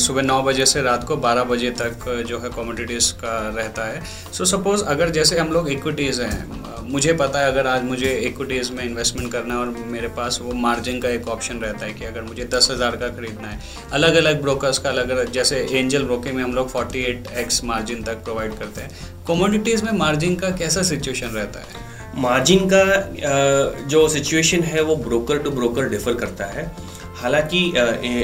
सुबह 0.00 0.22
नौ 0.22 0.42
बजे 0.42 0.66
से 0.66 0.82
रात 0.82 1.04
को 1.04 1.16
बारह 1.18 1.44
बजे 1.46 1.70
तक 1.76 2.08
जो 2.28 2.38
है 2.38 2.50
कमोडिटीज़ 2.56 3.12
का 3.16 3.38
रहता 3.56 3.84
है 3.84 4.04
सो 4.32 4.44
so, 4.44 4.50
सपोज़ 4.50 4.84
अगर 4.84 5.10
जैसे 5.10 5.38
हम 5.38 5.52
लोग 5.52 5.70
इक्विटीज़ 5.70 6.22
हैं 6.22 6.64
मुझे 6.90 7.12
पता 7.12 7.38
है 7.38 7.50
अगर 7.52 7.66
आज 7.66 7.84
मुझे 7.84 8.12
इक्विटीज़ 8.26 8.70
में 8.72 8.82
इन्वेस्टमेंट 8.84 9.30
करना 9.32 9.54
है 9.54 9.60
और 9.60 9.68
मेरे 9.92 10.08
पास 10.16 10.38
वो 10.42 10.52
मार्जिन 10.56 11.00
का 11.00 11.08
एक 11.08 11.28
ऑप्शन 11.28 11.58
रहता 11.58 11.86
है 11.86 11.92
कि 11.92 12.04
अगर 12.04 12.22
मुझे 12.22 12.44
दस 12.52 12.68
हज़ार 12.70 12.96
का 12.96 13.08
खरीदना 13.16 13.48
है 13.48 13.60
अलग 13.92 14.14
अलग 14.16 14.42
ब्रोकर्स 14.42 14.78
का 14.78 14.88
अलग 14.90 15.08
अलग 15.10 15.32
जैसे 15.32 15.56
एंजल 15.72 16.04
ब्रोकिंग 16.04 16.34
में 16.36 16.42
हम 16.42 16.54
लोग 16.54 16.68
फोर्टी 16.68 17.02
एट 17.04 17.28
एक्स 17.38 17.62
मार्जिन 17.64 18.02
तक 18.02 18.22
प्रोवाइड 18.24 18.58
करते 18.58 18.80
हैं। 18.80 18.90
कमोडिटीज़ 19.28 19.84
में 19.84 19.92
मार्जिन 19.94 20.36
का 20.36 20.50
कैसा 20.56 20.82
सिचुएशन 20.82 21.26
रहता 21.28 21.60
है? 21.60 21.84
मार्जिन 22.16 22.68
का 22.72 22.84
जो 23.88 24.08
सिचुएशन 24.08 24.62
है 24.64 24.82
वो 24.82 24.96
ब्रोकर 24.98 25.38
टू 25.38 25.50
ब्रोकर 25.50 25.88
डिफर 25.88 26.14
करता 26.14 26.44
है। 26.44 26.70
हालाँकि 27.16 27.60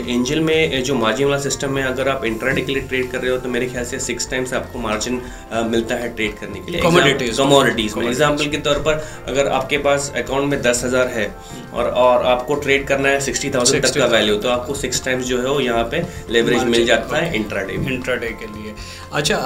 एंजल 0.09 0.41
में 0.41 0.83
जो 0.85 0.95
मार्जिन 0.95 1.27
वाला 1.27 1.39
सिस्टम 1.43 1.79
है 1.79 1.85
अगर 1.87 2.09
आप 2.09 2.25
इंट्राडे 2.25 2.61
के 2.63 2.73
लिए 2.73 2.83
ट्रेड 2.83 3.11
कर 3.11 3.21
रहे 3.21 3.31
हो 3.31 3.37
तो 3.39 3.49
मेरे 3.49 3.67
ख्याल 3.67 3.85
से 3.85 3.99
सिक्स 4.01 4.31
टाइम्स 4.31 4.53
आपको 4.55 4.79
मार्जिन 4.79 5.21
मिलता 5.67 5.95
है 5.95 6.09
ट्रेड 6.17 6.39
करने 6.39 6.61
के 6.61 6.73
लिए। 6.73 6.81
कमोडिटीज 6.81 7.95
में। 7.97 8.07
एग्ज़ाम्पल 8.07 8.47
के 8.47 8.57
तौर 8.59 8.79
पर 8.87 9.05
अगर 9.29 9.49
आपके 9.51 9.79
पास 9.81 10.13
अकाउंट 10.17 10.51
में 10.51 10.61
दस 10.63 10.85
हज़ार 10.85 11.09
है 11.09 11.27
और 11.73 11.89
और 12.03 12.27
आपको 12.27 12.55
ट्रेड 12.57 12.87
करना 12.87 13.09
है 13.09 13.21
सिक्सटी 13.21 13.51
थाउज़ेंड 13.51 13.85
तक 13.85 13.99
का 13.99 14.07
वैल्यू 14.09 14.37
तो 14.39 14.49
आपको 14.51 14.75
सिक्स 14.77 15.05
टाइम्स 15.05 15.27
जो 15.27 15.39
है 15.39 15.49
वो 15.49 15.61
यहाँ 15.61 15.85
पे 15.93 16.03
लेवरेज 16.31 16.65
मिल 16.67 16.87
जाता 16.87 17.17
है 17.17 17.35
इंट्राडे 17.37 17.73
इंट्राडे 17.73 18.29
के 18.41 18.47
लिए। 18.49 18.75
अच्छा 19.13 19.37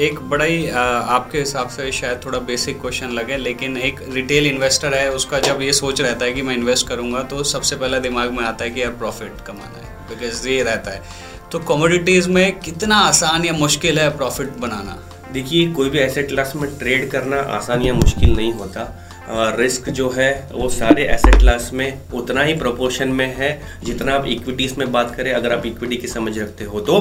एक 0.00 0.20
बड़ा 0.28 0.44
ही 0.44 0.68
आपके 0.68 1.38
हिसाब 1.38 1.68
से 1.68 1.90
शायद 1.92 2.20
थोड़ा 2.24 2.38
बेसिक 2.40 2.80
क्वेश्चन 2.80 3.10
लगे, 3.10 3.36
लेकिन 3.36 3.76
एक 3.78 4.00
रिटेल 4.12 4.46
इन्वेस्टर 4.46 4.94
है, 4.94 5.10
उसका 5.10 5.40
जब 5.40 5.62
ये 5.62 5.72
सोच 5.72 6.00
रहता 6.00 6.24
है 6.24 6.32
कि 6.32 6.42
मैं 6.42 6.56
इन्वेस्ट 6.56 6.88
करूँगा 6.88 7.22
तो 7.24 7.42
सबसे 7.44 7.76
पहला 7.76 7.98
दिमाग 7.98 8.30
में 8.32 8.44
आता 8.44 8.64
है 8.64 8.70
कि 8.70 8.82
यार 8.82 8.92
प्रॉफिट 8.92 9.44
कमाना 9.46 9.78
है 9.78 10.08
बिकॉज़ 10.08 10.48
ये 10.48 10.62
रहता 10.62 10.90
है। 10.90 11.02
तो 11.52 11.58
कमोडिटीज़ 11.68 12.28
में 12.30 12.58
कितना 12.60 12.96
आसान 12.98 13.44
या 13.44 13.52
मुश्किल 13.52 13.98
है 13.98 14.08
प्रॉफिट 14.16 14.56
बनाना? 14.58 14.98
देखिए, 15.32 15.70
कोई 15.72 15.90
भी 15.90 15.98
एसेट 15.98 16.28
क्लास 16.28 16.52
में 16.56 16.78
ट्रेड 16.78 17.10
करना 17.10 17.40
आसान 17.56 17.82
या 17.82 17.94
मुश्किल 17.94 18.34
नहीं 18.36 18.52
होता। 18.52 18.84
रिस्क 19.32 19.88
जो 19.90 20.08
है 20.10 20.30
वो 20.52 20.68
सारे 20.68 21.04
एसेट 21.08 21.34
क्लास 21.38 21.70
में 21.74 22.00
उतना 22.14 22.42
ही 22.42 22.54
प्रोपोर्शन 22.58 23.08
में 23.10 23.26
है 23.36 23.50
जितना 23.84 24.14
आप 24.14 24.26
इक्विटीज 24.28 24.76
में 24.78 24.90
बात 24.92 25.14
करें 25.16 25.32
अगर 25.32 25.52
आप 25.52 25.66
इक्विटी 25.66 25.96
की 25.96 26.08
समझ 26.08 26.38
रखते 26.38 26.64
हो 26.64 26.80
तो। 26.80 26.98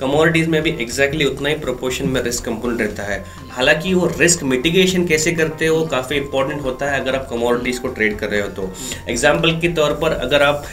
कमोडिटीज 0.00 0.48
में 0.48 0.60
भी 0.62 0.70
एग्जैक्टली 0.82 1.24
उतना 1.24 1.48
ही 1.48 1.54
प्रोपोर्शन 1.58 2.08
में 2.08 2.20
रिस्क 2.22 2.44
कंपोनेंट 2.44 2.80
रहता 2.80 3.02
है। 3.02 3.22
हालाँकि 3.50 3.94
वो 3.94 4.06
रिस्क 4.18 4.42
मिटिगेशन 4.44 5.06
कैसे 5.06 5.32
करते 5.32 5.66
हो 5.66 5.84
काफ़ी 5.86 6.16
इंपॉर्टेंट 6.16 6.62
होता 6.62 6.90
है 6.90 7.00
अगर 7.00 7.16
आप 7.16 7.26
कमोडिटीज 7.30 7.78
को 7.78 7.88
ट्रेड 7.88 8.18
कर 8.18 8.28
रहे 8.28 8.40
हो 8.40 8.48
तो। 8.50 8.70
एग्ज़ाम्पल 9.08 9.58
के 9.60 9.68
तौर 9.74 9.92
पर 10.02 10.12
अगर 10.18 10.42
आप 10.42 10.64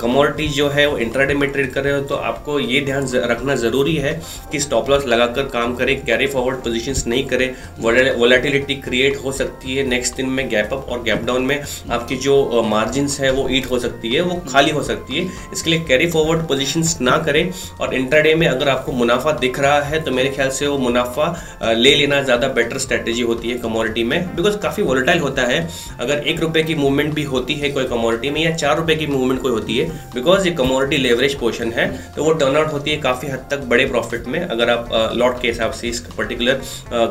कमोडिटीज 0.00 0.56
जो 0.56 0.68
है 0.68 0.86
वो 0.86 0.98
इंट्राडे 0.98 1.34
में 1.34 1.50
ट्रेड 1.50 1.72
कर 1.72 1.84
रहे 1.84 1.92
हो 1.92 2.00
तो 2.04 2.14
आपको 2.24 2.58
ये 2.60 2.80
ध्यान 2.80 3.08
रखना 3.26 3.54
ज़रूरी 3.56 3.96
है 3.96 4.20
कि 4.52 4.60
स्टॉप 4.60 4.90
लॉस 4.90 5.06
लगाकर 5.06 5.48
काम 5.50 5.74
करें 5.76 5.94
कैरी 6.04 6.26
फॉरवर्ड 6.26 6.56
पोजिशन 6.64 6.94
नहीं 7.06 7.26
करें। 7.26 7.48
वोलेटिलिटी 7.80 8.74
क्रिएट 8.82 9.16
हो 9.24 9.32
सकती 9.32 9.76
है 9.76 9.86
नेक्स्ट 9.86 10.16
दिन 10.16 10.26
में 10.28 10.45
में 10.46 10.50
गैप 10.50 10.72
अप 10.72 10.88
और 10.88 11.02
गैप 11.02 11.24
डाउन 11.26 11.42
में 11.44 11.60
आपकी 11.90 12.16
जो 12.18 12.62
मार्जिन 12.66 13.08
है, 13.10 13.30
वो 13.32 13.48
ईट 13.50 13.70
हो 13.70 13.78
सकती 13.78 14.08
है, 14.08 14.20
वो 14.22 14.34
खाली 14.48 14.70
हो 14.70 14.82
सकती 14.84 15.16
है। 15.16 15.52
इसके 15.52 15.70
लिए 15.70 15.80
कैरी 15.88 16.10
फॉरवर्ड 16.10 16.46
पोजिशन 16.48 16.84
ना 17.00 17.16
करें 17.26 17.52
और 17.80 17.94
इंटरडे 17.94 18.34
में 18.34 18.46
अगर 18.46 18.68
आपको 18.68 18.92
मुनाफा 18.94 19.32
दिख 19.38 19.58
रहा 19.60 19.80
है 19.82 20.02
तो 20.04 20.10
मेरे 20.12 20.28
ख्याल 20.30 20.50
से 20.50 20.66
वो 20.66 20.78
मुनाफा 20.78 21.26
ले 21.74 21.94
लेना 21.94 22.20
ज़्यादा 22.22 22.48
बेटर 22.50 22.78
स्ट्रेटेजी 22.78 23.22
होती 23.24 23.50
है 23.50 23.58
कमोडिटी 23.58 24.04
में 24.04 24.34
बिकॉज़ 24.36 24.56
काफ़ी 24.58 24.82
वोलेटाइल 24.82 25.20
होता 25.20 25.42
है। 25.44 25.58
अगर 26.00 26.26
एक 26.28 26.40
रुपए 26.40 26.62
की 26.62 26.74
मूवमेंट 26.76 27.14
भी 27.14 27.22
होती 27.24 27.54
है 27.54 27.70
कोई 27.70 27.84
कमोडिटी 27.86 28.30
में, 28.30 28.40
या 28.40 28.54
चार 28.56 28.76
रुपए 28.76 28.94
की 28.96 29.06
मूवमेंट 29.06 29.40
कोई 29.42 29.52
होती 29.52 29.76
है 29.78 29.88
बिकॉज़ 30.14 30.46
ये 30.48 30.54
कमोडिटी 30.54 30.96
लेवरेज 30.98 31.34
पोर्शन 31.40 31.72
है 31.72 31.86
तो 32.14 32.24
वो 32.24 32.32
टर्न 32.34 32.56
आउट 32.56 32.72
होती 32.72 32.90
है 32.90 32.96
काफ़ी 33.00 33.28
हद 33.28 33.46
तक 33.50 33.64
बड़े 33.66 33.86
प्रॉफिट 33.86 34.26
में, 34.26 34.40
अगर 34.40 34.70
आप 34.70 35.12
लॉट 35.16 35.40
के 35.42 35.48
हिसाब 35.48 35.72
से 35.72 35.88
इस 35.88 36.00
पर्टिकुलर 36.18 36.60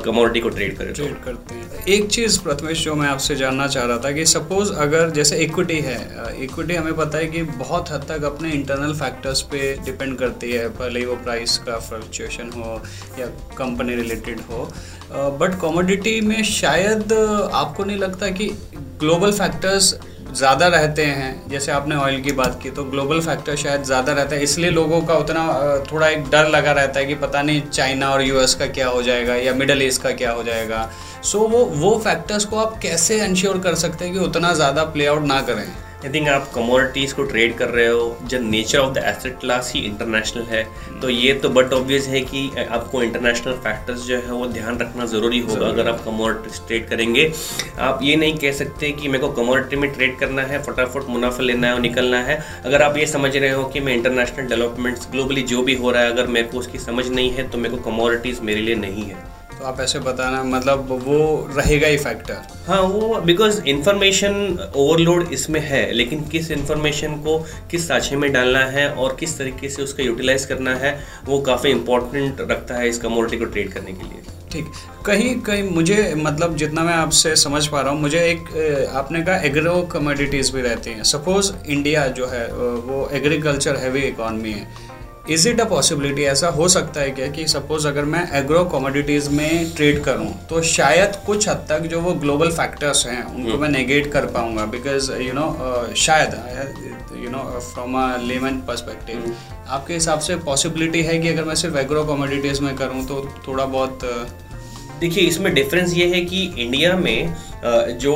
कमोडिटी 0.05 0.39
को 0.39 0.49
ट्रेड 0.49 0.77
करें 0.77 0.93
ट्रेड 0.93 1.23
करते 1.25 1.55
हैं। 1.55 1.85
एक 1.87 2.09
चीज़ 2.11 2.39
प्रथमेश, 2.43 2.83
जो 2.83 2.95
मैं 2.95 3.07
आपसे 3.07 3.24
जानना 3.33 3.67
चाह 3.67 3.85
रहा 3.85 3.97
था 3.97 4.11
कि 4.11 4.25
सपोज़ 4.25 4.71
अगर 4.73 5.09
जैसे 5.09 5.37
इक्विटी 5.37 5.79
है 5.81 5.97
इक्विटी 6.43 6.75
हमें 6.75 6.95
पता 6.95 7.17
है 7.17 7.25
कि 7.25 7.41
बहुत 7.43 7.91
हद 7.91 8.05
तक 8.09 8.23
अपने 8.23 8.51
इंटरनल 8.51 8.93
फैक्टर्स 8.93 9.41
पे 9.41 9.73
डिपेंड 9.85 10.17
करती 10.17 10.51
है, 10.51 10.67
भले 10.69 10.99
ही 10.99 11.05
वो 11.05 11.15
प्राइस 11.15 11.57
का 11.57 11.77
फ्लक्चुएशन 11.79 12.51
हो 12.55 12.81
या 13.19 13.27
कंपनी 13.57 13.95
रिलेटेड 13.95 14.41
हो 14.41 14.69
बट 15.11 15.59
कॉमोडिटी 15.59 16.19
में 16.21 16.43
शायद 16.43 17.13
आपको 17.53 17.83
नहीं 17.83 17.97
लगता 17.97 18.29
कि 18.29 18.49
ग्लोबल 18.99 19.31
फैक्टर्स 19.31 19.93
ज़्यादा 20.35 20.67
रहते 20.67 21.05
हैं। 21.05 21.49
जैसे 21.49 21.71
आपने 21.71 21.95
ऑयल 21.95 22.21
की 22.21 22.31
बात 22.33 22.59
की 22.63 22.69
तो 22.69 22.83
ग्लोबल 22.85 23.19
फैक्टर 23.21 23.55
शायद 23.55 23.83
ज़्यादा 23.83 24.13
रहता 24.13 24.35
है। 24.35 24.43
इसलिए 24.43 24.69
लोगों 24.71 25.01
का 25.01 25.15
उतना 25.15 25.45
थोड़ा 25.91 26.07
एक 26.07 26.29
डर 26.29 26.47
लगा 26.49 26.71
रहता 26.71 26.99
है 26.99 27.05
कि 27.05 27.15
पता 27.15 27.41
नहीं 27.41 27.61
चाइना 27.69 28.09
और 28.09 28.21
यूएस 28.21 28.55
का 28.55 28.65
क्या 28.69 28.87
हो 28.87 29.01
जाएगा 29.03 29.35
या 29.35 29.53
मिडल 29.53 29.81
ईस्ट 29.83 30.01
का 30.01 30.11
क्या 30.13 30.31
हो 30.31 30.43
जाएगा। 30.43 30.89
सो 31.23 31.37
so, 31.37 31.49
वो 31.51 31.63
वो 31.65 31.97
फैक्टर्स 32.03 32.45
को 32.45 32.57
आप 32.57 32.77
कैसे 32.81 33.23
इंश्योर 33.25 33.59
कर 33.59 33.75
सकते 33.77 34.05
हैं 34.05 34.13
कि 34.13 34.19
उतना 34.19 34.53
ज़्यादा 34.53 34.83
प्ले 34.85 35.05
आउट 35.05 35.25
ना 35.25 35.41
करें? 35.41 35.65
आई 36.05 36.11
थिंक 36.13 36.27
आप 36.29 36.49
कमोडिटीज 36.55 37.13
को 37.13 37.23
ट्रेड 37.23 37.55
कर 37.57 37.69
रहे 37.69 37.85
हो 37.87 38.17
जब 38.29 38.41
nature 38.41 38.79
of 38.79 38.93
the 38.93 39.03
asset 39.07 39.39
class 39.39 39.71
he 39.75 39.79
international 39.81 40.43
है 40.49 40.63
तो 41.01 41.09
ये 41.09 41.33
तो 41.35 41.49
बट 41.49 41.71
ऑब्वियस 41.73 42.07
है 42.07 42.19
कि 42.23 42.41
आपको 42.69 43.01
इंटरनेशनल 43.03 43.53
फैक्टर्स 43.63 44.01
जो 44.07 44.17
है 44.17 44.31
वो 44.31 44.45
ध्यान 44.47 44.77
रखना 44.79 45.05
ज़रूरी 45.05 45.39
होगा 45.39 45.67
अगर 45.67 45.87
आप 45.89 46.03
कमोडिटीज 46.05 46.59
ट्रेड 46.67 46.87
करेंगे। 46.89 47.31
आप 47.79 47.99
ये 48.03 48.15
नहीं 48.15 48.35
कह 48.37 48.51
सकते 48.51 48.91
कि 48.91 49.07
मेरे 49.07 49.23
को 49.23 49.31
कमोडिटी 49.33 49.75
में 49.75 49.89
ट्रेड 49.93 50.17
करना 50.19 50.41
है 50.43 50.61
फटाफट 50.63 51.09
मुनाफा 51.09 51.43
लेना 51.43 51.67
है 51.67 51.73
और 51.73 51.79
निकलना 51.81 52.19
है। 52.23 52.39
अगर 52.65 52.81
आप 52.81 52.97
ये 52.97 53.05
समझ 53.07 53.35
रहे 53.37 53.51
हो 53.51 53.63
कि 53.65 53.79
मैं 53.79 53.95
इंटरनेशनल 53.95 54.47
डेवलपमेंट्स 54.47 55.07
ग्लोबली 55.11 55.41
जो 55.53 55.61
भी 55.61 55.75
हो 55.75 55.91
रहा 55.91 56.03
है 56.03 56.11
अगर 56.11 56.27
मेरे 56.27 56.47
को 56.47 56.59
उसकी 56.59 56.79
समझ 56.81 57.07
नहीं 57.07 57.31
है 57.31 57.49
तो 57.49 57.57
मेरे 57.57 57.75
को 57.75 57.81
कमोडिटीज़ 57.89 58.41
मेरे 58.41 58.61
लिए 58.61 58.75
नहीं 58.77 59.05
है। 59.05 59.23
तो 59.59 59.65
आप 59.65 59.79
ऐसे 59.79 59.99
बताना 59.99 60.43
मतलब 60.43 60.87
वो 61.05 61.17
रहेगा 61.57 61.87
ही 61.87 61.97
फैक्टर 61.97 62.41
हाँ 62.67 62.81
वो 62.81 63.21
बिकॉज़ 63.21 63.61
इन्फॉर्मेशन 63.67 64.35
ओवरलोड 64.75 65.31
इसमें 65.33 65.59
है 65.61 65.91
लेकिन 65.91 66.23
किस 66.27 66.51
इन्फॉर्मेशन 66.51 67.13
को 67.23 67.37
किस 67.71 67.87
साझे 67.87 68.15
में 68.15 68.31
डालना 68.33 68.65
है 68.67 68.89
और 68.89 69.15
किस 69.19 69.37
तरीके 69.37 69.69
से 69.69 69.81
उसका 69.81 70.03
यूटिलाइज 70.03 70.45
करना 70.45 70.75
है 70.75 70.97
वो 71.25 71.39
काफ़ी 71.41 71.71
इंपॉर्टेंट 71.71 72.41
रखता 72.41 72.77
है 72.77 72.89
इस 72.89 72.97
कमोडिटी 72.99 73.37
को 73.37 73.45
ट्रेड 73.45 73.71
करने 73.73 73.91
के 73.91 74.03
लिए। 74.03 74.21
ठीक। 74.51 74.65
कहीं 75.05 75.33
कहीं 75.41 75.63
मुझे 75.69 76.13
मतलब 76.17 76.55
जितना 76.57 76.83
मैं 76.83 76.93
आपसे 76.93 77.35
समझ 77.35 77.65
पा 77.67 77.81
रहा 77.81 77.91
हूँ 77.91 78.01
मुझे 78.01 78.19
एक 78.21 78.91
आपने 78.95 79.21
कहा 79.21 79.35
एग्रो 79.45 79.81
कमोडिटीज़ 79.91 80.51
भी 80.53 80.61
रहती 80.61 80.89
हैं। 80.89 81.03
सपोज़ 81.03 81.51
इंडिया 81.67 82.07
जो 82.09 82.27
है 82.27 82.47
वो 82.51 83.07
एग्रीकल्चर 83.13 83.75
हैवी 83.75 84.01
इकॉनमी 84.01 84.51
है। 84.51 84.67
इज़ 85.29 85.47
इट 85.49 85.59
अ 85.61 85.63
पॉसिबिलिटी 85.65 86.23
ऐसा 86.23 86.47
हो 86.47 86.67
सकता 86.67 87.01
है 87.01 87.11
क्या 87.11 87.27
कि 87.27 87.45
सपोज़ 87.47 87.87
अगर 87.87 88.05
मैं 88.05 88.21
एग्रो 88.39 88.63
कमोडिटीज़ 88.63 89.29
में 89.29 89.71
ट्रेड 89.75 90.01
करूँ 90.03 90.27
तो 90.49 90.61
शायद 90.61 91.15
कुछ 91.25 91.47
हद 91.49 91.65
तक 91.69 91.87
जो 91.91 92.01
वो 92.01 92.13
ग्लोबल 92.15 92.51
फैक्टर्स 92.51 93.05
हैं 93.07 93.23
उनको 93.23 93.51
hmm. 93.51 93.61
मैं 93.61 93.69
नेगेट 93.69 94.11
कर 94.13 94.25
पाऊँगा 94.25 94.65
बिकॉज़ 94.65 95.11
यू 95.13 95.33
नो 95.33 95.93
शायद 95.97 96.35
you 97.23 97.29
know 97.29 97.39
from 97.63 97.97
a 97.99 98.05
layman 98.23 98.61
perspective 98.67 99.33
आपके 99.67 99.93
हिसाब 99.93 100.19
से 100.19 100.35
पॉसिबिलिटी 100.45 101.01
है 101.03 101.17
कि 101.19 101.29
अगर 101.29 101.45
मैं 101.45 101.55
सिर्फ़ 101.55 101.77
एग्रो 101.77 102.03
कमोडिटीज़ 102.05 102.61
में 102.61 102.75
करूँ 102.75 103.05
तो 103.05 103.21
थोड़ा 103.47 103.65
बहुत 103.65 104.05
देखिए 104.99 105.23
इसमें 105.23 105.53
डिफरेंस 105.53 105.93
ये 105.93 106.07
है 106.07 106.21
कि 106.25 106.43
इंडिया 106.57 106.95
में 106.97 107.35
जो 107.99 108.13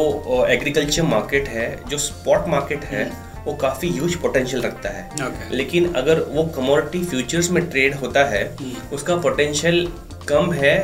एग्रीकल्चर 0.50 1.04
मार्केट 1.06 1.48
है 1.48 1.68
जो 1.90 1.98
स्पॉट 1.98 2.48
मार्केट 2.48 2.84
है 2.84 3.10
hmm. 3.10 3.29
वो 3.50 3.56
काफ़ी 3.56 3.90
ह्यूज 3.90 4.16
पोटेंशियल 4.16 4.62
रखता 4.62 4.90
है 4.90 5.10
okay. 5.10 5.52
लेकिन 5.52 5.94
अगर 5.94 6.20
वो 6.30 6.44
कमोडिटी 6.56 7.04
फ्यूचर्स 7.06 7.50
में 7.52 7.64
ट्रेड 7.70 7.96
होता 7.96 8.26
है 8.26 8.44
hmm. 8.58 8.94
उसका 8.94 9.16
पोटेंशियल 9.18 9.88
कम 10.28 10.52
है 10.54 10.76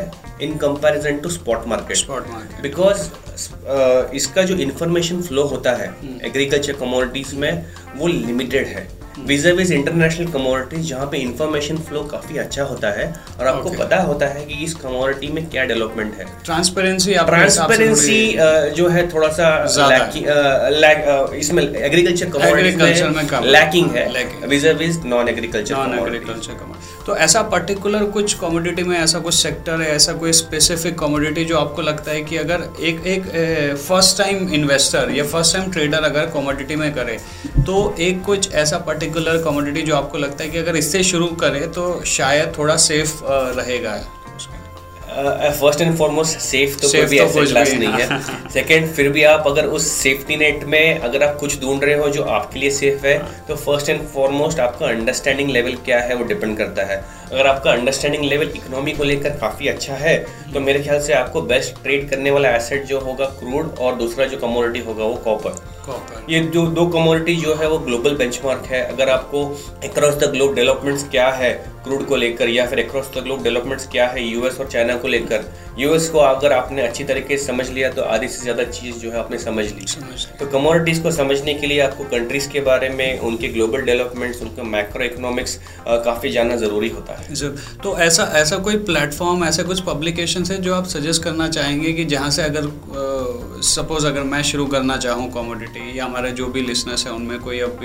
in 0.41 0.57
comparison 0.57 1.17
to 1.17 1.29
spot 1.29 1.67
market 1.67 1.97
spot 1.97 2.27
market 2.29 2.61
because 2.61 3.09
इसका 4.15 4.43
जो 4.43 4.55
इंफॉर्मेशन 4.59 5.21
फ्लो 5.21 5.43
होता 5.45 5.75
है 5.75 5.89
एग्रीकल्चर 6.23 6.73
hmm. 6.73 6.81
कमोडिटीज 6.81 7.33
में 7.35 7.65
वो 7.95 8.07
लिमिटेड 8.07 8.67
है 8.67 8.87
विज 9.19 9.71
इंटरनेशनल 9.71 10.27
कमोडिटीज 10.27 10.87
जहाँ 10.89 11.05
पे 11.11 11.17
इंफॉर्मेशन 11.17 11.77
फ्लो 11.77 12.01
काफ़ी 12.03 12.37
अच्छा 12.37 12.63
होता 12.63 12.89
है 12.91 13.05
और 13.39 13.47
आपको 13.47 13.69
okay. 13.69 13.79
पता 13.79 13.97
होता 14.01 14.25
है 14.25 14.45
कि 14.45 14.63
इस 14.63 14.73
कमोडिटी 14.73 15.27
में 15.27 15.45
क्या 15.49 15.63
डेवलपमेंट 15.65 16.17
है। 16.17 16.25
ट्रांसपेरेंसी 16.45 17.13
ट्रांसपेरेंसी 17.13 18.37
जो 18.75 18.87
है 18.89 19.07
थोड़ा 19.13 19.27
सा 19.27 19.47
इसमें 21.35 21.63
एग्रीकल्चर 21.63 22.29
कमोडिटी 22.29 22.75
में 22.75 23.45
लैकिंग 23.45 23.91
है। 23.91 24.07
Vis-a-vis 24.67 24.99
non 25.05 25.29
agriculture 25.29 25.75
non 25.75 25.97
agriculture 25.99 26.53
तो 27.07 27.15
ऐसा 27.17 27.41
पर्टिकुलर 27.41 28.03
कुछ 28.03 28.33
कमोडिटी 28.33 28.83
में 28.83 28.97
ऐसा 28.99 29.19
कुछ 29.19 29.33
सेक्टर 29.33 29.81
है 29.81 29.95
ऐसा 29.95 30.13
कोई 30.13 30.31
स्पेसिफिक 30.33 30.97
कमोडिटी 30.99 31.45
जो 31.45 31.57
आपको 31.57 31.81
लगता 31.81 32.11
है 32.11 32.23
कि 32.23 32.37
अगर 32.37 32.67
एक 32.81 33.05
एक 33.07 33.25
फ़र्स्ट 33.77 34.17
टाइम 34.17 34.49
इन्वेस्टर 34.53 35.11
या 35.11 35.23
फ़र्स्ट 35.23 35.57
टाइम 35.57 35.71
ट्रेडर 35.71 36.03
अगर 36.03 36.25
कमोडिटी 36.33 36.75
में 36.75 36.93
करे 36.93 37.17
तो 37.65 37.95
एक 37.99 38.21
कुछ 38.23 38.53
ऐसा 38.53 38.77
पर्टिकुलर 38.77 39.04
पर्टिकुलर 39.05 39.43
कमोडिटी 39.43 39.81
जो 39.81 39.95
आपको 39.95 40.17
लगता 40.17 40.43
है 40.43 40.49
कि 40.49 40.57
अगर 40.57 40.75
इससे 40.75 41.03
शुरू 41.03 41.27
करें 41.41 41.71
तो 41.71 42.03
शायद 42.05 42.53
थोड़ा 42.57 42.75
सेफ़ 42.75 43.19
रहेगा। 43.23 43.93
फ़र्स्ट 45.15 45.81
एंड 45.81 45.95
फॉरमोस्ट 45.97 46.39
सेफ़ 46.39 46.77
तो 46.79 46.87
कोई 46.87 47.05
भी 47.05 47.17
तो 47.17 47.23
ऐसा 47.23 47.43
क्लास 47.43 47.71
नहीं 47.73 47.89
है। 47.91 48.49
सेकंड 48.51 48.87
फिर 48.95 49.09
भी 49.09 49.23
आप 49.23 49.43
अगर 49.47 49.65
उस 49.67 49.87
सेफ्टी 49.91 50.35
नेट 50.35 50.63
में 50.65 50.99
अगर 50.99 51.23
आप 51.23 51.37
कुछ 51.39 51.59
ढूंढ 51.61 51.83
रहे 51.83 51.95
हो 51.95 52.09
जो 52.09 52.23
आपके 52.23 52.59
लिए 52.59 52.69
सेफ़ 52.71 53.05
है 53.05 53.17
तो 53.47 53.55
फ़र्स्ट 53.55 53.89
एंड 53.89 54.01
फॉरमोस्ट 54.07 54.59
आपका 54.59 54.87
अंडरस्टैंडिंग 54.87 55.49
लेवल 55.49 55.75
क्या 55.85 55.99
है 55.99 56.15
वो 56.15 56.23
डिपेंड 56.23 56.57
करता 56.57 56.85
है। 56.85 56.97
अगर 57.25 57.47
आपका 57.47 57.71
अंडरस्टैंडिंग 57.71 58.23
लेवल 58.23 58.51
इकोनॉमी 58.55 58.91
को 58.91 59.03
लेकर 59.03 59.37
काफ़ी 59.37 59.67
अच्छा 59.67 59.93
है 59.95 60.17
तो 60.53 60.59
मेरे 60.59 60.79
ख्याल 60.79 60.99
से 61.01 61.13
आपको 61.13 61.41
बेस्ट 61.43 61.81
ट्रेड 61.83 62.09
करने 62.09 62.31
वाला 62.31 62.49
एसेट 62.55 62.85
जो 62.85 62.99
होगा 62.99 63.25
क्रूड 63.39 63.77
और 63.77 63.95
दूसरा 63.95 64.25
जो 64.25 64.37
कमोडिटी 64.37 64.79
होगा 64.79 65.03
वो 65.03 65.15
कॉपर 65.25 65.63
ये 66.29 66.39
जो 66.53 66.65
दो 66.69 66.85
कमोडिटी 66.87 67.35
जो 67.35 67.55
है 67.55 67.67
वो 67.69 67.77
ग्लोबल 67.79 68.15
बेंचमार्क 68.15 68.65
है। 68.65 68.81
अगर 68.83 69.09
आपको 69.09 69.43
अक्रॉस 69.83 70.15
द 70.15 70.29
ग्लोब 70.31 70.53
डेवलपमेंट्स 70.55 71.03
क्या 71.09 71.27
है 71.31 71.53
क्रूड 71.85 72.05
को 72.07 72.15
लेकर 72.15 72.49
या 72.49 72.65
फिर 72.67 72.79
अक्रॉस 72.79 73.11
द 73.15 73.23
ग्लोब 73.23 73.43
डेवलपमेंट्स 73.43 73.87
क्या 73.87 74.07
है 74.07 74.23
यूएस 74.23 74.59
और 74.59 74.67
चाइना 74.67 74.95
को 74.97 75.07
लेकर? 75.07 75.45
यूएस 75.79 76.09
को 76.09 76.19
अगर 76.19 76.53
आपने 76.53 76.81
अच्छी 76.81 77.03
तरीके 77.03 77.37
से 77.37 77.45
समझ 77.45 77.69
लिया 77.69 77.89
तो 77.91 78.01
आधी 78.03 78.27
से 78.27 78.41
ज़्यादा 78.41 78.63
चीज़ 78.65 78.95
जो 78.99 79.11
है 79.11 79.17
आपने 79.19 79.37
समझ 79.39 79.65
ली। 79.65 79.85
तो 80.39 80.47
कमोडिटीज़ 80.51 81.01
को 81.03 81.11
समझने 81.11 81.53
के 81.53 81.67
लिए 81.67 81.79
आपको 81.81 82.03
कंट्रीज़ 82.11 82.49
के 82.49 82.59
बारे 82.61 82.89
में 82.89 83.19
उनके 83.21 83.47
ग्लोबल 83.49 83.81
डेवलपमेंट्स 83.81 84.41
उनका 84.41 84.63
मैक्रो 84.65 85.03
इकोनॉमिक्स 85.03 85.59
काफ़ी 86.05 86.31
जानना 86.31 86.55
ज़रूरी 86.57 86.89
होता 86.89 87.17
है। 87.17 87.33
जब 87.35 87.57
तो 87.83 87.97
ऐसा 87.99 88.31
ऐसा 88.35 88.57
कोई 88.59 88.77
प्लेटफॉर्म 88.85 89.43
ऐसे 89.45 89.63
कुछ 89.63 89.81
पब्लिकेशन 89.83 90.43
है 90.51 90.61
जो 90.61 90.73
आप 90.75 90.85
सजेस्ट 90.87 91.23
करना 91.23 91.47
चाहेंगे 91.49 91.93
कि 91.93 92.05
जहाँ 92.05 92.29
से 92.31 92.43
अगर 92.43 92.71
सपोज़ 93.65 94.07
अगर 94.07 94.23
मैं 94.25 94.41
शुरू 94.43 94.65
करना 94.67 94.97
चाहूँ 94.97 95.29
कॉमोडिटी 95.31 95.97
या 95.97 96.05
हमारे 96.05 96.31
जो 96.31 96.47
भी 96.47 96.61
लिसनर्स 96.61 97.05
हैं 97.05 97.13
उनमें 97.13 97.39
कोई 97.39 97.59
अब 97.59 97.79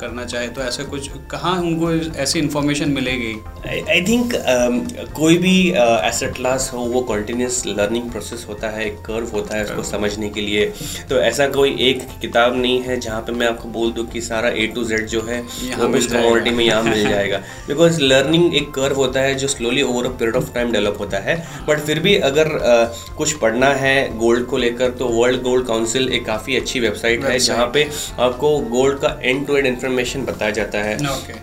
करना 0.00 0.24
चाहे 0.24 0.48
तो 0.48 0.62
ऐसे 0.62 0.84
कुछ 0.84 1.08
कहाँ 1.30 1.56
उनको 1.60 1.92
ऐसी 2.22 2.38
इन्फॉर्मेशन 2.38 2.90
मिलेगी 2.90 3.34
आई 3.62 4.00
थिंक 4.04 4.32
um, 4.32 5.12
कोई 5.14 5.36
भी 5.38 5.56
एसेट 5.70 6.30
uh, 6.30 6.36
क्लास 6.36 6.70
हो 6.74 6.78
वो 6.92 7.00
कंटिन्यूस 7.10 7.62
लर्निंग 7.66 8.10
प्रोसेस 8.10 8.44
होता 8.48 8.68
है 8.68 8.86
एक 8.86 8.96
कर्व 9.06 9.28
होता 9.32 9.56
है 9.56 9.64
उसको 9.64 9.82
समझने 9.82 10.28
के 10.28 10.40
लिए। 10.40 10.64
तो 11.10 11.20
ऐसा 11.20 11.46
कोई 11.48 11.76
एक 11.88 12.02
किताब 12.20 12.56
नहीं 12.56 12.80
है 12.82 12.98
जहाँ 13.00 13.20
पे 13.20 13.32
मैं 13.32 13.46
आपको 13.46 13.68
बोल 13.68 13.92
दूँ 13.92 14.06
कि 14.06 14.20
सारा 14.20 14.48
ए 14.48 14.66
टू 14.74 14.84
जेड 14.84 15.06
जो 15.06 15.22
है 15.28 15.40
वो 15.42 15.88
उस 15.98 16.06
कमोडिटी 16.12 16.50
में 16.50 16.64
यहाँ 16.64 16.82
मिल 16.82 17.08
जाएगा। 17.08 17.38
बिकॉज़ 17.68 18.00
लर्निंग 18.02 18.54
एक 18.56 18.70
कर्व 18.74 18.96
होता 18.96 19.20
है 19.20 19.34
जो 19.34 19.48
slowly 19.48 19.82
over 19.82 20.06
a 20.06 20.10
period 20.10 20.36
of 20.36 20.52
time 20.54 20.72
develop 20.72 20.96
होता 21.00 21.18
है। 21.18 21.36
बट 21.68 21.80
फिर 21.80 22.00
भी 22.00 22.16
अगर 22.30 22.48
uh, 22.48 23.16
कुछ 23.16 23.36
पढ़ना 23.38 23.72
है 23.74 23.94
गोल्ड 24.18 24.46
को 24.46 24.56
लेकर 24.56 24.90
तो 24.98 25.08
वर्ल्ड 25.10 25.42
गोल्ड 25.42 25.66
काउंसिल 25.66 26.08
एक 26.12 26.26
काफ़ी 26.26 26.56
अच्छी 26.56 26.80
वेबसाइट 26.80 27.24
है 27.24 27.38
जहाँ 27.38 27.70
पे 27.74 27.88
आपको 28.18 28.58
गोल्ड 28.70 28.98
का 28.98 29.18
एंड 29.22 29.46
टू 29.46 29.56
एंड 29.56 29.66
इन्फॉर्मेशन 29.66 30.24
बताया 30.24 30.50
जाता 30.50 30.78
है। 30.78 30.96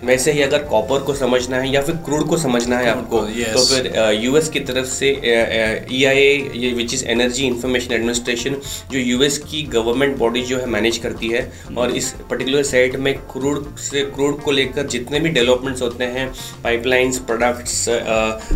वैसे 0.04 0.32
ही 0.32 0.42
अगर 0.42 0.64
कॉपर 0.66 1.00
को 1.00 1.14
समझना 1.16 1.58
है 1.58 1.74
या 1.74 1.82
फिर 1.90 1.98
क्रूड 2.06 2.28
को 2.28 2.38
समझना 2.38 2.78
है 2.78 2.90
आपको। 2.90 3.20
तो 3.54 3.66
फिर 3.66 3.92
यूएस 4.24 4.50
की 4.50 4.60
तरफ़ 4.60 4.88
से 4.88 5.10
E 5.92 6.04
I 6.04 6.18
A 6.18 6.74
which 6.78 6.94
is 6.94 7.06
energy 7.06 7.46
information 7.46 7.94
administration 7.94 8.56
जो 8.92 9.00
यूएस 9.00 9.38
की 9.38 9.62
गवर्नमेंट 9.64 10.18
बॉडी 10.18 10.42
जो 10.42 10.58
है 10.58 10.66
मैनेज 10.66 10.98
करती 10.98 11.28
है 11.28 11.42
और 11.78 11.92
इस 11.92 12.12
पर्टिकुलर 12.30 12.64
साइट 12.64 12.96
में 12.96 13.14
क्रूड 13.32 13.76
से 13.78 14.02
क्रूड 14.02 14.42
को 14.42 14.52
लेकर 14.52 14.88
जितने 14.88 15.20
भी 15.20 15.30
डेवलपमेंट्स 15.30 15.82
होते 15.82 16.04
हैं 16.04 16.28
पाइपलाइंस 16.64 17.20
प्रोडक्ट्स 17.20 17.86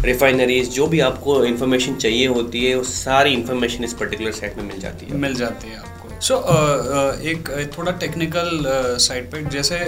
रिफाइनरीज 0.04 0.70
जो 0.70 0.88
भी 0.88 1.00
आपको 1.00 1.44
इन्फॉर्मेशन 1.46 1.96
चाहिए 1.96 2.28
होती 2.28 2.66
है 2.66 2.76
वो 2.76 2.84
सारी 2.84 3.34
इन्फॉर्मेशन 3.34 3.84
इस 3.84 3.94
पर्टिकुलर 3.94 4.32
साइट 4.32 4.58
में 4.58 4.64
मिल 4.64 4.80
जाती 4.80 5.06
है। 5.06 5.18
मिल 5.18 5.36
जाती 5.36 5.70
है 5.70 5.78
आपको। 5.78 5.92
सो 6.22 6.34
so, 6.34 6.42
uh, 6.42 7.26
एक 7.30 7.72
थोड़ा 7.78 7.92
टेक्निकल 7.92 8.62
साइड 9.00 9.32
पे 9.32 9.42
जैसे 9.50 9.80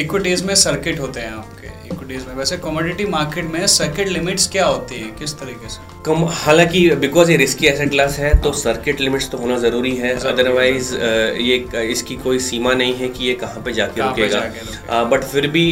इक्विटीज़ 0.00 0.44
में 0.44 0.54
सर्किट 0.54 1.00
होते 1.00 1.20
हैं 1.20 1.32
आपके 1.32 1.68
इक्विटीज 2.10 2.28
में। 2.28 2.34
वैसे 2.36 2.56
कमोडिटी 2.58 3.04
मार्केट 3.06 3.44
में 3.44 3.66
सर्किट 3.68 4.08
लिमिट्स 4.08 4.48
क्या 4.50 4.64
होती 4.66 4.94
है? 4.94 5.10
किस 5.18 5.34
तरीके 5.38 5.68
से? 5.68 5.80
कम 6.06 6.24
हालाँकि 6.34 6.88
बिकॉज़ 6.96 7.30
ये 7.30 7.36
रिस्की 7.36 7.66
एसेट 7.66 7.90
क्लास 7.90 8.18
है 8.18 8.32
तो 8.42 8.52
सर्किट 8.52 9.00
लिमिट्स 9.00 9.30
तो 9.30 9.38
होना 9.38 9.58
ज़रूरी 9.58 9.94
है। 9.96 10.14
अदरवाइज़ 10.28 10.94
ये 10.94 11.56
इसकी 11.82 12.16
कोई 12.16 12.38
सीमा 12.40 12.72
नहीं 12.74 12.94
है 12.96 13.08
कि 13.08 13.24
ये 13.24 13.34
कहाँ 13.42 13.62
पे 13.64 13.72
जाके 13.72 14.00
रुकेगा। 14.00 15.02
बट 15.04 15.24
फिर 15.24 15.46
भी 15.48 15.64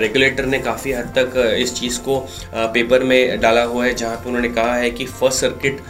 रेगुलेटर 0.00 0.46
ने 0.46 0.58
काफ़ी 0.60 0.92
हद 0.92 1.12
तक 1.18 1.36
इस 1.58 1.74
चीज़ 1.74 1.98
को 2.00 2.18
पेपर 2.74 3.04
में 3.04 3.40
डाला 3.40 3.62
हुआ 3.64 3.84
है 3.84 3.94
जहाँ 3.94 4.16
पे 4.16 4.28
उन्होंने 4.28 4.48
कहा 4.50 4.74
है 4.74 4.90
कि 4.90 5.06
फ़र्स्ट 5.06 5.40
सर्किट 5.40 5.80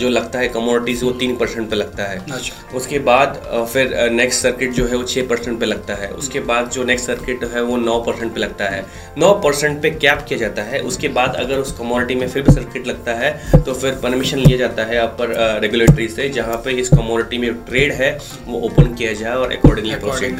जो 0.00 0.08
लगता 0.08 0.38
है 0.38 0.48
कमोडिटीज़ 0.48 1.04
वो 1.04 1.10
तीन 1.20 1.36
परसेंट 1.36 1.68
पे 1.70 1.76
लगता 1.76 2.04
है। 2.04 2.18
अच्छा। 2.30 2.76
उसके 2.76 2.98
बाद 3.10 3.40
फिर 3.72 4.10
नेक्स्ट 4.12 4.42
सर्किट 4.42 4.72
जो 4.72 4.86
है 4.86 4.96
वो 4.96 5.04
छः 5.04 5.28
परसेंट 5.28 5.58
पे 5.60 5.66
लगता 5.66 5.94
है। 5.94 6.08
उसके 6.14 6.40
बाद 6.42 6.70
जो 6.70 6.84
नेक्स्ट 6.84 7.06
सर्किट 7.06 7.44
है 7.54 7.62
वो 7.62 7.76
नौ 7.78 7.98
परसेंट 8.02 8.34
पे 8.34 8.40
लगता 8.40 8.68
है। 8.68 8.84
नौ 9.18 9.27
परसेंट 9.34 9.80
पे 9.82 9.90
कैप 9.92 10.24
किया 10.28 10.38
जाता 10.38 10.62
है। 10.62 10.80
उसके 10.82 11.08
बाद 11.18 11.34
अगर 11.36 11.58
उस 11.58 11.72
कमोडिटी 11.78 12.14
में 12.14 12.28
फिर 12.28 12.42
भी 12.42 12.52
सर्किट 12.52 12.86
लगता 12.86 13.14
है 13.14 13.62
तो 13.64 13.74
फिर 13.74 13.98
परमिशन 14.02 14.38
लिया 14.38 14.58
जाता 14.58 14.84
है 14.84 14.96
अपर 14.98 15.34
रेगुलेटरी 15.62 16.08
से 16.08 16.28
जहाँ 16.30 16.56
पे 16.64 16.78
इस 16.80 16.88
कमोडिटी 16.88 17.38
में 17.38 17.52
ट्रेड 17.64 17.92
है 17.92 18.16
वो 18.46 18.60
ओपन 18.60 18.94
किया 18.94 19.12
जाए 19.12 19.34
और 19.34 19.52
अकॉर्डिंगली 19.52 19.94
प्रोसीड 19.96 20.38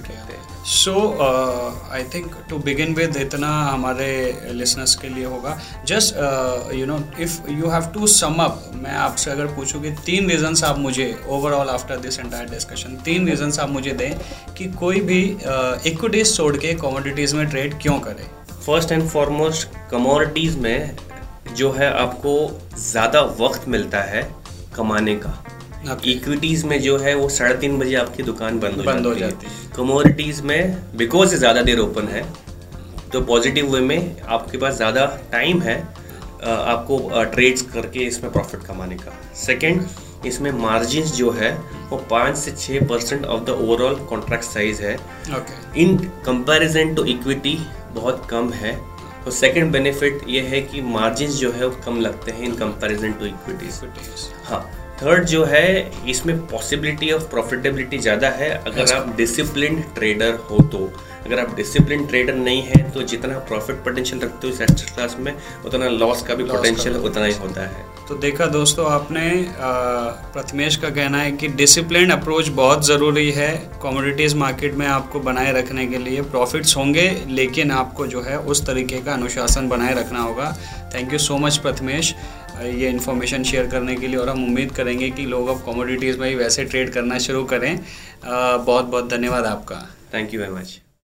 किया 0.00 0.27
so 0.68 0.94
I 1.92 2.02
think 2.14 2.34
to 2.50 2.56
begin 2.64 2.94
with 2.94 3.16
इतना 3.16 3.48
हमारे 3.62 4.08
लिसनर्स 4.52 4.94
के 4.96 5.08
लिए 5.08 5.24
होगा। 5.24 5.56
Just 5.86 6.14
you 6.74 6.86
know 6.86 6.98
if 7.20 7.50
you 7.50 7.68
have 7.70 7.86
to 7.94 8.06
sum 8.06 8.34
up 8.44 8.70
मैं 8.74 8.94
आपसे 8.96 9.30
अगर 9.30 9.46
पूछूँ 9.56 9.82
कि 9.82 9.90
तीन 10.06 10.28
रीजंस 10.30 10.64
आप 10.64 10.78
मुझे 10.78 11.06
overall 11.28 11.68
after 11.68 11.96
this 11.98 12.18
entire 12.18 12.48
discussion 12.50 12.96
तीन 13.04 13.28
रीजंस 13.28 13.58
आप 13.58 13.70
मुझे 13.70 13.92
दें 13.92 14.18
कि 14.58 14.64
कोई 14.74 15.00
भी 15.00 15.22
इक्विटीज 15.22 16.26
uh, 16.26 16.36
छोड़ 16.36 16.56
के 16.56 16.74
कमोडिटीज़ 16.76 17.36
में 17.36 17.46
ट्रेड 17.50 17.80
क्यों 17.82 17.98
करे? 18.00 18.26
फ़र्स्ट 18.66 18.92
एंड 18.92 19.08
फॉरमोस्ट 19.08 19.68
कमोडिटीज़ 19.90 20.58
में 20.58 20.96
जो 21.56 21.72
है 21.72 21.92
आपको 22.00 22.34
ज़्यादा 22.80 23.20
वक्त 23.40 23.68
मिलता 23.68 24.02
है 24.04 24.22
कमाने 24.76 25.14
का। 25.16 25.38
इक्विटीज 26.06 26.64
में 26.64 26.80
जो 26.82 26.96
है 26.98 27.14
वो 27.14 27.28
साढ़े 27.28 27.54
तीन 27.58 27.78
बजे 27.78 27.94
आपकी 27.96 28.22
दुकान 28.22 28.58
बंद 28.60 28.76
हो 28.76 28.82
बंद 28.82 29.04
जाती, 29.04 29.08
हो। 29.08 29.14
जाती 29.14 29.46
है। 29.46 29.70
कमोडिटीज 29.76 30.40
में 30.40 30.96
बिकॉज़ 30.96 31.34
ज़्यादा 31.36 31.62
देर 31.62 31.78
ओपन 31.80 32.08
है 32.08 32.22
तो 33.12 33.20
पॉजिटिव 33.20 33.72
वे 33.74 33.80
में 33.80 34.22
आपके 34.28 34.58
पास 34.58 34.74
ज़्यादा 34.76 35.04
टाइम 35.32 35.60
है 35.62 35.76
आपको 36.42 36.98
ट्रेड्स 37.26 37.62
करके 37.72 38.00
इसमें 38.06 38.32
प्रॉफिट 38.32 38.62
कमाने 38.62 38.96
का। 38.96 39.12
सेकंड 39.36 40.26
इसमें 40.26 40.50
मार्जिन 40.52 41.04
जो 41.12 41.30
है 41.30 41.52
वो 41.90 41.96
पाँच 42.10 42.36
से 42.36 42.50
छः 42.52 42.86
percent 42.88 43.24
of 43.26 43.44
the 43.44 43.50
overall 43.50 43.94
contract 44.08 44.44
size 44.44 44.82
है। 44.82 44.96
इन 45.76 45.96
कंपैरिजन 46.26 46.94
टू 46.94 47.04
इक्विटी 47.06 47.58
बहुत 47.94 48.26
कम 48.30 48.50
है। 48.52 48.76
तो 49.24 49.30
सेकंड 49.30 49.72
बेनिफिट 49.72 50.20
ये 50.28 50.40
है 50.42 50.60
कि 50.62 50.80
मार्जिन 50.82 51.30
जो 51.32 51.52
है 51.52 51.66
वो 51.66 51.76
कम 51.84 52.00
लगते 52.00 52.32
हैं 52.32 52.42
इन 52.42 52.54
कंपैरिजन 52.56 53.12
टू 53.12 53.26
इक्विटीज 53.26 53.80
हाँ। 54.44 54.60
थर्ड 55.02 55.24
जो 55.26 55.44
है 55.44 55.68
इसमें 56.10 56.38
पॉसिबिलिटी 56.46 57.10
ऑफ़ 57.12 57.22
प्रॉफिटेबिलिटी 57.30 57.98
ज़्यादा 57.98 58.28
है। 58.30 58.50
अगर 58.56 58.94
आप 58.94 59.14
डिसिप्लिन 59.16 59.82
ट्रेडर 59.94 60.34
हो 60.50 60.58
तो। 60.72 60.90
अगर 61.18 61.40
आप 61.40 61.54
डिसिप्लिन 61.56 62.06
ट्रेडर 62.06 62.34
नहीं 62.34 62.62
है 62.62 62.90
तो 62.90 63.02
जितना 63.02 63.38
प्रॉफिट 63.48 63.76
पोटेंशियल 63.84 64.20
रखते 64.22 64.46
हो 64.46 64.52
इस 64.54 64.60
एसेट 64.60 64.94
क्लास 64.94 65.16
में 65.20 65.32
उतना 65.66 65.88
लॉस 65.88 66.22
का 66.22 66.34
भी 66.34 66.44
पोटेंशियल 66.44 66.96
उतना 66.98 67.24
ही 67.24 67.32
होता 67.34 67.62
है। 67.62 67.84
तो 68.08 68.14
देखा 68.16 68.46
दोस्तों 68.46 68.86
आपने 68.90 69.30
प्रथमेश 70.32 70.76
का 70.76 70.90
कहना 70.90 71.18
है 71.18 71.32
कि 71.32 71.48
डिसिप्लिन 71.56 72.10
अप्रोच 72.10 72.48
बहुत 72.54 72.86
ज़रूरी 72.86 73.30
है 73.30 73.50
कॉमोडिटीज़ 73.82 74.36
मार्केट 74.36 74.74
में 74.74 74.86
आपको 74.86 75.20
बनाए 75.20 75.52
रखने 75.52 75.86
के 75.86 75.98
लिए। 75.98 76.22
प्रॉफिट्स 76.30 76.76
होंगे 76.76 77.10
लेकिन 77.28 77.70
आपको 77.72 78.06
जो 78.06 78.22
है 78.22 78.38
उस 78.40 78.66
तरीके 78.66 79.00
का 79.00 79.12
अनुशासन 79.12 79.68
बनाए 79.68 79.94
रखना 79.94 80.20
होगा। 80.20 80.56
Thank 80.94 81.12
you 81.12 81.18
so 81.18 81.36
much 81.38 81.56
Prathamesh. 81.56 82.14
ये 82.62 82.88
इन्फॉर्मेशन 82.88 83.42
शेयर 83.44 83.66
करने 83.70 83.94
के 83.96 84.06
लिए 84.06 84.16
और 84.16 84.28
हम 84.28 84.44
उम्मीद 84.44 84.72
करेंगे 84.72 85.10
कि 85.10 85.26
लोग 85.26 85.48
अब 85.48 85.62
कॉमोडिटीज़ 85.64 86.18
में 86.18 86.28
ही 86.28 86.34
वैसे 86.34 86.64
ट्रेड 86.64 86.92
करना 86.92 87.18
शुरू 87.18 87.44
करें। 87.44 87.74
बहुत 88.24 88.84
बहुत 88.84 89.10
धन्यवाद 89.10 89.46
आपका। 89.46 89.86
Thank 90.14 90.34
you 90.34 90.40
very 90.40 90.52
much 90.52 90.80